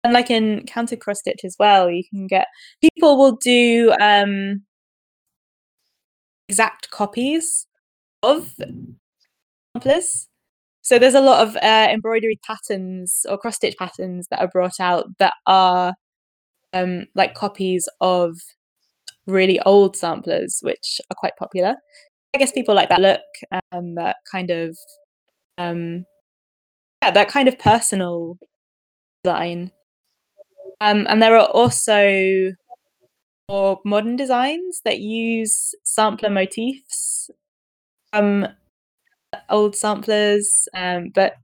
and 0.05 0.13
like 0.13 0.31
in 0.31 0.65
counted 0.67 1.01
cross 1.01 1.21
stitch 1.21 1.41
as 1.45 1.57
well, 1.59 1.91
you 1.91 2.05
can 2.09 2.27
get 2.27 2.47
people 2.81 3.19
will 3.19 3.37
do 3.37 3.93
um 4.01 4.63
exact 6.49 6.91
copies 6.91 7.67
of 8.23 8.55
samplers. 9.77 10.29
So 10.83 10.99
there's 10.99 11.15
a 11.15 11.21
lot 11.21 11.47
of 11.47 11.57
uh, 11.57 11.89
embroidery 11.91 12.39
patterns 12.47 13.25
or 13.29 13.39
cross 13.39 13.57
stitch 13.57 13.77
patterns 13.79 14.27
that 14.31 14.41
are 14.41 14.49
brought 14.49 14.79
out 14.81 15.07
that 15.19 15.35
are 15.47 15.95
um 16.75 17.07
like 17.15 17.35
copies 17.35 17.89
of 18.01 18.37
really 19.27 19.59
old 19.61 19.97
samplers, 19.97 20.59
which 20.63 21.01
are 21.11 21.17
quite 21.17 21.37
popular. 21.39 21.77
I 22.35 22.39
guess 22.39 22.53
people 22.53 22.75
like 22.75 22.89
that 22.91 23.01
look 23.01 23.21
and 23.73 23.97
that 23.97 24.17
kind 24.31 24.51
of 24.51 24.77
um 25.59 26.05
yeah, 27.03 27.11
that 27.13 27.29
kind 27.29 27.49
of 27.49 27.59
personal 27.59 28.39
design. 29.23 29.73
Um 30.85 31.07
and 31.09 31.23
there 31.23 31.35
are 31.35 31.47
also 31.47 32.53
more 33.49 33.81
modern 33.87 34.17
designs 34.17 34.83
that 34.85 35.01
use 35.01 35.75
sampler 35.83 36.29
motifs 36.29 37.31
from 38.13 38.49
old 39.49 39.77
samplers, 39.77 40.69
um, 40.75 41.11
but 41.15 41.37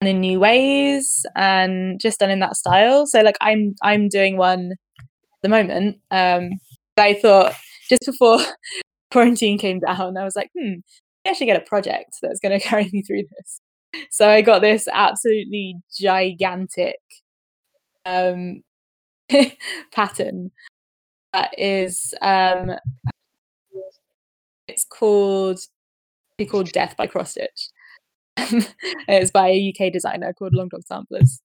in 0.00 0.20
new 0.20 0.40
ways 0.40 1.24
and 1.36 2.00
just 2.00 2.18
done 2.20 2.30
in 2.30 2.40
that 2.40 2.56
style. 2.56 3.06
So 3.06 3.20
like 3.22 3.36
I'm 3.40 3.76
I'm 3.82 4.08
doing 4.08 4.36
one 4.36 4.72
at 4.72 5.42
the 5.42 5.48
moment. 5.48 5.98
Um 6.10 6.50
I 6.96 7.14
thought 7.14 7.54
just 7.88 8.06
before 8.06 8.40
quarantine 9.12 9.58
came 9.58 9.78
down, 9.78 10.16
I 10.16 10.24
was 10.24 10.36
like, 10.36 10.50
hmm, 10.58 10.74
I 11.24 11.30
actually 11.30 11.46
get 11.46 11.62
a 11.62 11.66
project 11.66 12.16
that's 12.20 12.40
going 12.40 12.58
to 12.60 12.66
carry 12.66 12.90
me 12.92 13.02
through 13.02 13.22
this. 13.38 13.60
So 14.10 14.28
I 14.28 14.42
got 14.42 14.60
this 14.62 14.88
absolutely 14.92 15.76
gigantic 15.96 16.96
um, 18.06 18.62
pattern 19.92 20.50
that 21.32 21.50
is 21.58 22.14
um, 22.20 22.72
it's 24.68 24.84
called 24.84 25.58
it's 26.38 26.50
called 26.50 26.70
Death 26.72 26.96
by 26.96 27.06
Cross 27.06 27.32
Stitch. 27.32 27.68
it's 29.08 29.30
by 29.30 29.48
a 29.48 29.74
UK 29.74 29.92
designer 29.92 30.32
called 30.32 30.54
Long 30.54 30.68
Dog 30.68 30.82
Samplers. 30.84 31.40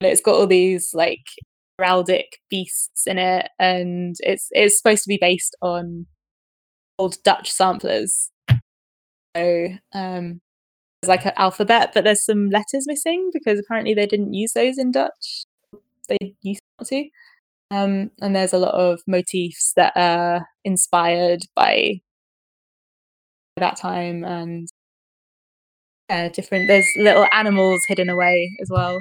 And 0.00 0.10
it's 0.10 0.20
got 0.20 0.34
all 0.34 0.46
these 0.46 0.90
like 0.94 1.26
heraldic 1.80 2.38
beasts 2.50 3.06
in 3.06 3.18
it, 3.18 3.48
and 3.58 4.16
it's 4.20 4.48
it's 4.52 4.78
supposed 4.78 5.02
to 5.04 5.08
be 5.08 5.18
based 5.20 5.56
on 5.62 6.06
old 6.98 7.16
Dutch 7.24 7.50
samplers. 7.50 8.30
So 9.36 9.68
um, 9.94 10.40
there's 11.00 11.08
like 11.08 11.26
an 11.26 11.32
alphabet, 11.36 11.92
but 11.94 12.04
there's 12.04 12.24
some 12.24 12.50
letters 12.50 12.86
missing 12.86 13.30
because 13.32 13.58
apparently 13.58 13.94
they 13.94 14.06
didn't 14.06 14.34
use 14.34 14.52
those 14.52 14.78
in 14.78 14.90
Dutch. 14.90 15.44
They 16.08 16.34
used 16.42 16.62
to. 16.86 17.08
Um, 17.70 18.10
and 18.20 18.34
there's 18.34 18.54
a 18.54 18.58
lot 18.58 18.74
of 18.74 19.00
motifs 19.06 19.72
that 19.76 19.92
are 19.94 20.48
inspired 20.64 21.42
by 21.54 22.00
that 23.58 23.76
time 23.76 24.24
and 24.24 24.68
yeah, 26.08 26.28
different. 26.30 26.68
There's 26.68 26.88
little 26.96 27.26
animals 27.32 27.84
hidden 27.86 28.08
away 28.08 28.50
as 28.62 28.70
well. 28.70 29.00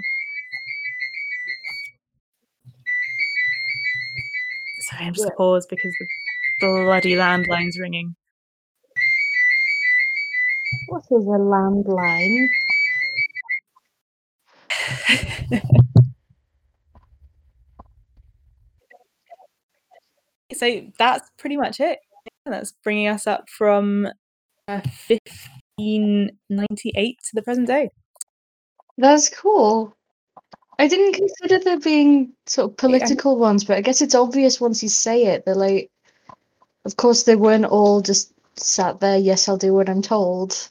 Sorry, 4.81 5.05
I'm 5.05 5.13
just 5.13 5.31
pause 5.37 5.65
because 5.69 5.93
the 5.99 6.07
bloody 6.59 7.13
landline's 7.13 7.79
ringing. 7.79 8.15
What 10.89 11.03
is 11.11 11.25
a 11.25 11.39
landline? 11.39 12.49
so 20.53 20.81
that's 20.97 21.29
pretty 21.37 21.57
much 21.57 21.79
it. 21.79 21.99
That's 22.45 22.73
bringing 22.83 23.07
us 23.07 23.27
up 23.27 23.49
from 23.49 24.07
uh, 24.67 24.81
1598 25.07 27.17
to 27.23 27.29
the 27.33 27.41
present 27.41 27.67
day. 27.67 27.89
That's 28.97 29.29
cool. 29.29 29.95
I 30.79 30.87
didn't 30.87 31.13
consider 31.13 31.59
there 31.59 31.79
being 31.79 32.33
sort 32.45 32.71
of 32.71 32.77
political 32.77 33.37
ones, 33.37 33.63
but 33.63 33.77
I 33.77 33.81
guess 33.81 34.01
it's 34.01 34.15
obvious 34.15 34.61
once 34.61 34.83
you 34.83 34.89
say 34.89 35.25
it. 35.25 35.45
They're 35.45 35.55
like, 35.55 35.89
of 36.85 36.97
course, 36.97 37.23
they 37.23 37.35
weren't 37.35 37.65
all 37.65 38.01
just 38.01 38.31
sat 38.55 38.99
there. 38.99 39.17
Yes, 39.17 39.49
I'll 39.49 39.57
do 39.57 39.73
what 39.73 39.89
I'm 39.89 40.01
told. 40.01 40.69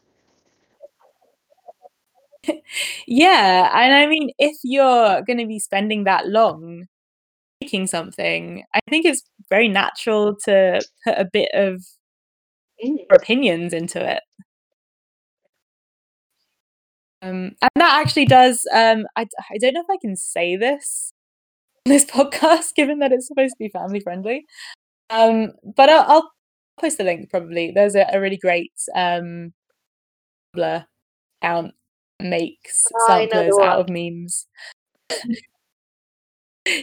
Yeah, 3.09 3.71
and 3.75 3.93
I 3.93 4.07
mean, 4.07 4.31
if 4.39 4.57
you're 4.63 5.21
going 5.23 5.39
to 5.39 5.47
be 5.47 5.59
spending 5.59 6.05
that 6.05 6.29
long 6.29 6.87
making 7.67 7.87
something, 7.87 8.63
I 8.75 8.81
think 8.89 9.05
it's 9.05 9.23
very 9.51 9.69
natural 9.69 10.37
to 10.45 10.81
put 11.05 11.19
a 11.19 11.29
bit 11.31 11.51
of 11.55 11.83
Mm. 12.85 13.07
opinions 13.11 13.73
into 13.73 13.99
it. 14.07 14.23
Um, 17.23 17.53
and 17.63 17.71
that 17.77 18.01
actually 18.03 18.27
does. 18.27 18.67
Um, 18.73 19.07
I 19.17 19.27
I 19.51 19.59
don't 19.59 19.73
know 19.75 19.81
if 19.81 19.91
I 19.91 19.97
can 20.01 20.17
say 20.17 20.57
this 20.57 21.13
on 21.87 21.93
this 21.93 22.05
podcast, 22.17 22.75
given 22.75 22.99
that 22.99 23.13
it's 23.13 23.27
supposed 23.27 23.53
to 23.53 23.59
be 23.59 23.69
family 23.71 24.01
friendly. 24.01 24.45
Um, 25.11 25.53
but 25.77 25.89
I'll, 25.89 26.05
I'll 26.09 26.33
post 26.81 26.99
the 26.99 27.05
link 27.05 27.31
probably. 27.31 27.73
There's 27.75 27.95
a, 27.95 28.07
a 28.13 28.21
really 28.21 28.37
great 28.39 28.73
um, 28.95 29.55
Tumblr 30.57 30.85
account 31.43 31.75
makes 32.21 32.87
samplers 33.07 33.59
out 33.59 33.81
of 33.81 33.89
memes. 33.89 34.47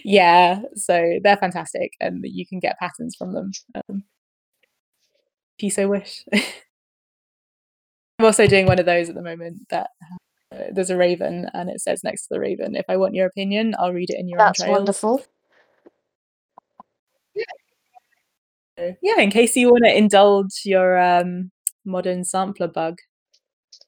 yeah, 0.03 0.61
so 0.75 1.19
they're 1.23 1.37
fantastic, 1.37 1.93
and 1.99 2.23
you 2.23 2.45
can 2.45 2.59
get 2.59 2.79
patterns 2.79 3.15
from 3.15 3.33
them 3.33 3.51
um, 3.75 4.03
if 5.57 5.63
you 5.63 5.69
so 5.69 5.87
wish. 5.87 6.25
I'm 8.19 8.25
also 8.25 8.47
doing 8.47 8.67
one 8.67 8.79
of 8.79 8.85
those 8.85 9.09
at 9.09 9.15
the 9.15 9.21
moment 9.21 9.67
that 9.69 9.89
uh, 10.53 10.65
there's 10.71 10.89
a 10.89 10.97
raven 10.97 11.49
and 11.53 11.69
it 11.69 11.81
says 11.81 12.03
next 12.03 12.23
to 12.23 12.27
the 12.31 12.39
raven, 12.39 12.75
if 12.75 12.85
I 12.87 12.97
want 12.97 13.15
your 13.15 13.25
opinion, 13.25 13.75
I'll 13.79 13.93
read 13.93 14.09
it 14.09 14.19
in 14.19 14.27
your 14.27 14.37
That's 14.37 14.61
entrails. 14.61 14.77
wonderful. 14.77 15.21
Yeah, 18.77 19.19
in 19.19 19.29
case 19.29 19.55
you 19.55 19.71
want 19.71 19.83
to 19.85 19.95
indulge 19.95 20.61
your 20.65 20.99
um, 20.99 21.51
modern 21.85 22.23
sampler 22.23 22.67
bug, 22.67 22.97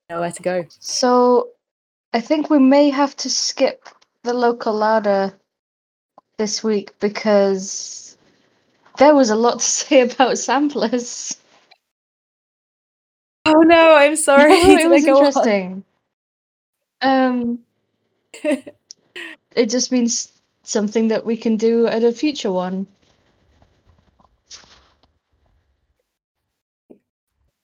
you 0.09 0.15
know 0.15 0.22
where 0.22 0.32
to 0.32 0.43
go. 0.43 0.65
So, 0.80 1.49
I 2.13 2.22
think 2.22 2.49
we 2.49 2.59
may 2.59 2.89
have 2.91 3.15
to 3.17 3.30
skip 3.30 3.89
the 4.24 4.34
local 4.34 4.74
ladder 4.74 5.34
this 6.38 6.63
week 6.63 6.97
because 6.99 8.17
there 8.97 9.15
was 9.15 9.29
a 9.29 9.36
lot 9.36 9.59
to 9.59 9.65
say 9.65 10.01
about 10.01 10.38
samplers. 10.38 11.38
Oh 13.45 13.61
no, 13.61 13.95
I'm 13.95 14.15
sorry. 14.15 14.53
it 14.53 14.89
was 14.89 15.05
on? 15.05 15.17
interesting. 15.17 15.83
Um, 17.01 17.59
it 19.55 19.69
just 19.69 19.91
means 19.91 20.31
something 20.63 21.09
that 21.09 21.25
we 21.25 21.38
can 21.38 21.57
do 21.57 21.88
at 21.88 22.03
a 22.03 22.11
future 22.11 22.51
one. 22.51 22.88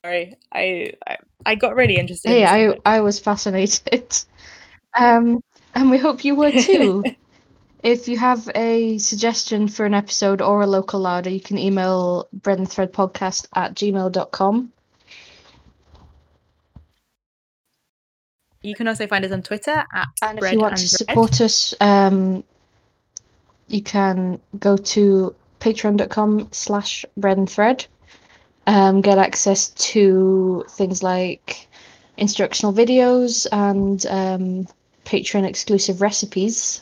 sorry, 0.06 0.36
I, 0.52 0.94
I 1.08 1.18
I 1.46 1.56
got 1.56 1.76
really 1.76 1.98
interested. 1.98 2.30
Hey, 2.30 2.42
in 2.42 2.74
I 2.86 2.98
I 2.98 3.02
was 3.02 3.20
fascinated. 3.20 4.14
Um, 4.98 5.42
and 5.74 5.90
we 5.90 5.98
hope 5.98 6.26
you 6.26 6.36
were 6.36 6.52
too. 6.52 7.04
If 7.84 8.08
you 8.08 8.18
have 8.18 8.50
a 8.56 8.98
suggestion 8.98 9.68
for 9.68 9.86
an 9.86 9.94
episode 9.94 10.42
or 10.42 10.62
a 10.62 10.68
local 10.68 11.00
louder, 11.00 11.30
you 11.30 11.40
can 11.40 11.58
email 11.58 12.28
bread 12.34 12.60
and 12.60 12.70
thread 12.70 12.94
podcast 12.94 13.48
at 13.56 13.74
gmail.com. 13.74 14.72
You 18.64 18.76
can 18.76 18.88
also 18.88 19.08
find 19.08 19.26
us 19.26 19.32
on 19.32 19.42
Twitter 19.42 19.84
at 19.94 20.08
And 20.22 20.38
if 20.40 20.52
you 20.52 20.60
want 20.60 20.78
to 20.78 20.84
bread. 20.84 20.90
support 20.90 21.42
us, 21.42 21.74
um, 21.82 22.44
you 23.68 23.82
can 23.82 24.40
go 24.60 24.78
to 24.78 25.36
patreon.com 25.60 26.50
slash 26.52 27.06
bread 27.18 27.38
and 27.38 27.50
thread. 27.50 27.86
um, 28.68 29.02
get 29.02 29.18
access 29.18 29.70
to 29.70 30.64
things 30.70 31.02
like 31.02 31.68
instructional 32.18 32.72
videos 32.74 33.48
and 33.52 34.06
um, 34.06 34.68
Patreon 35.06 35.48
exclusive 35.48 36.02
recipes. 36.02 36.82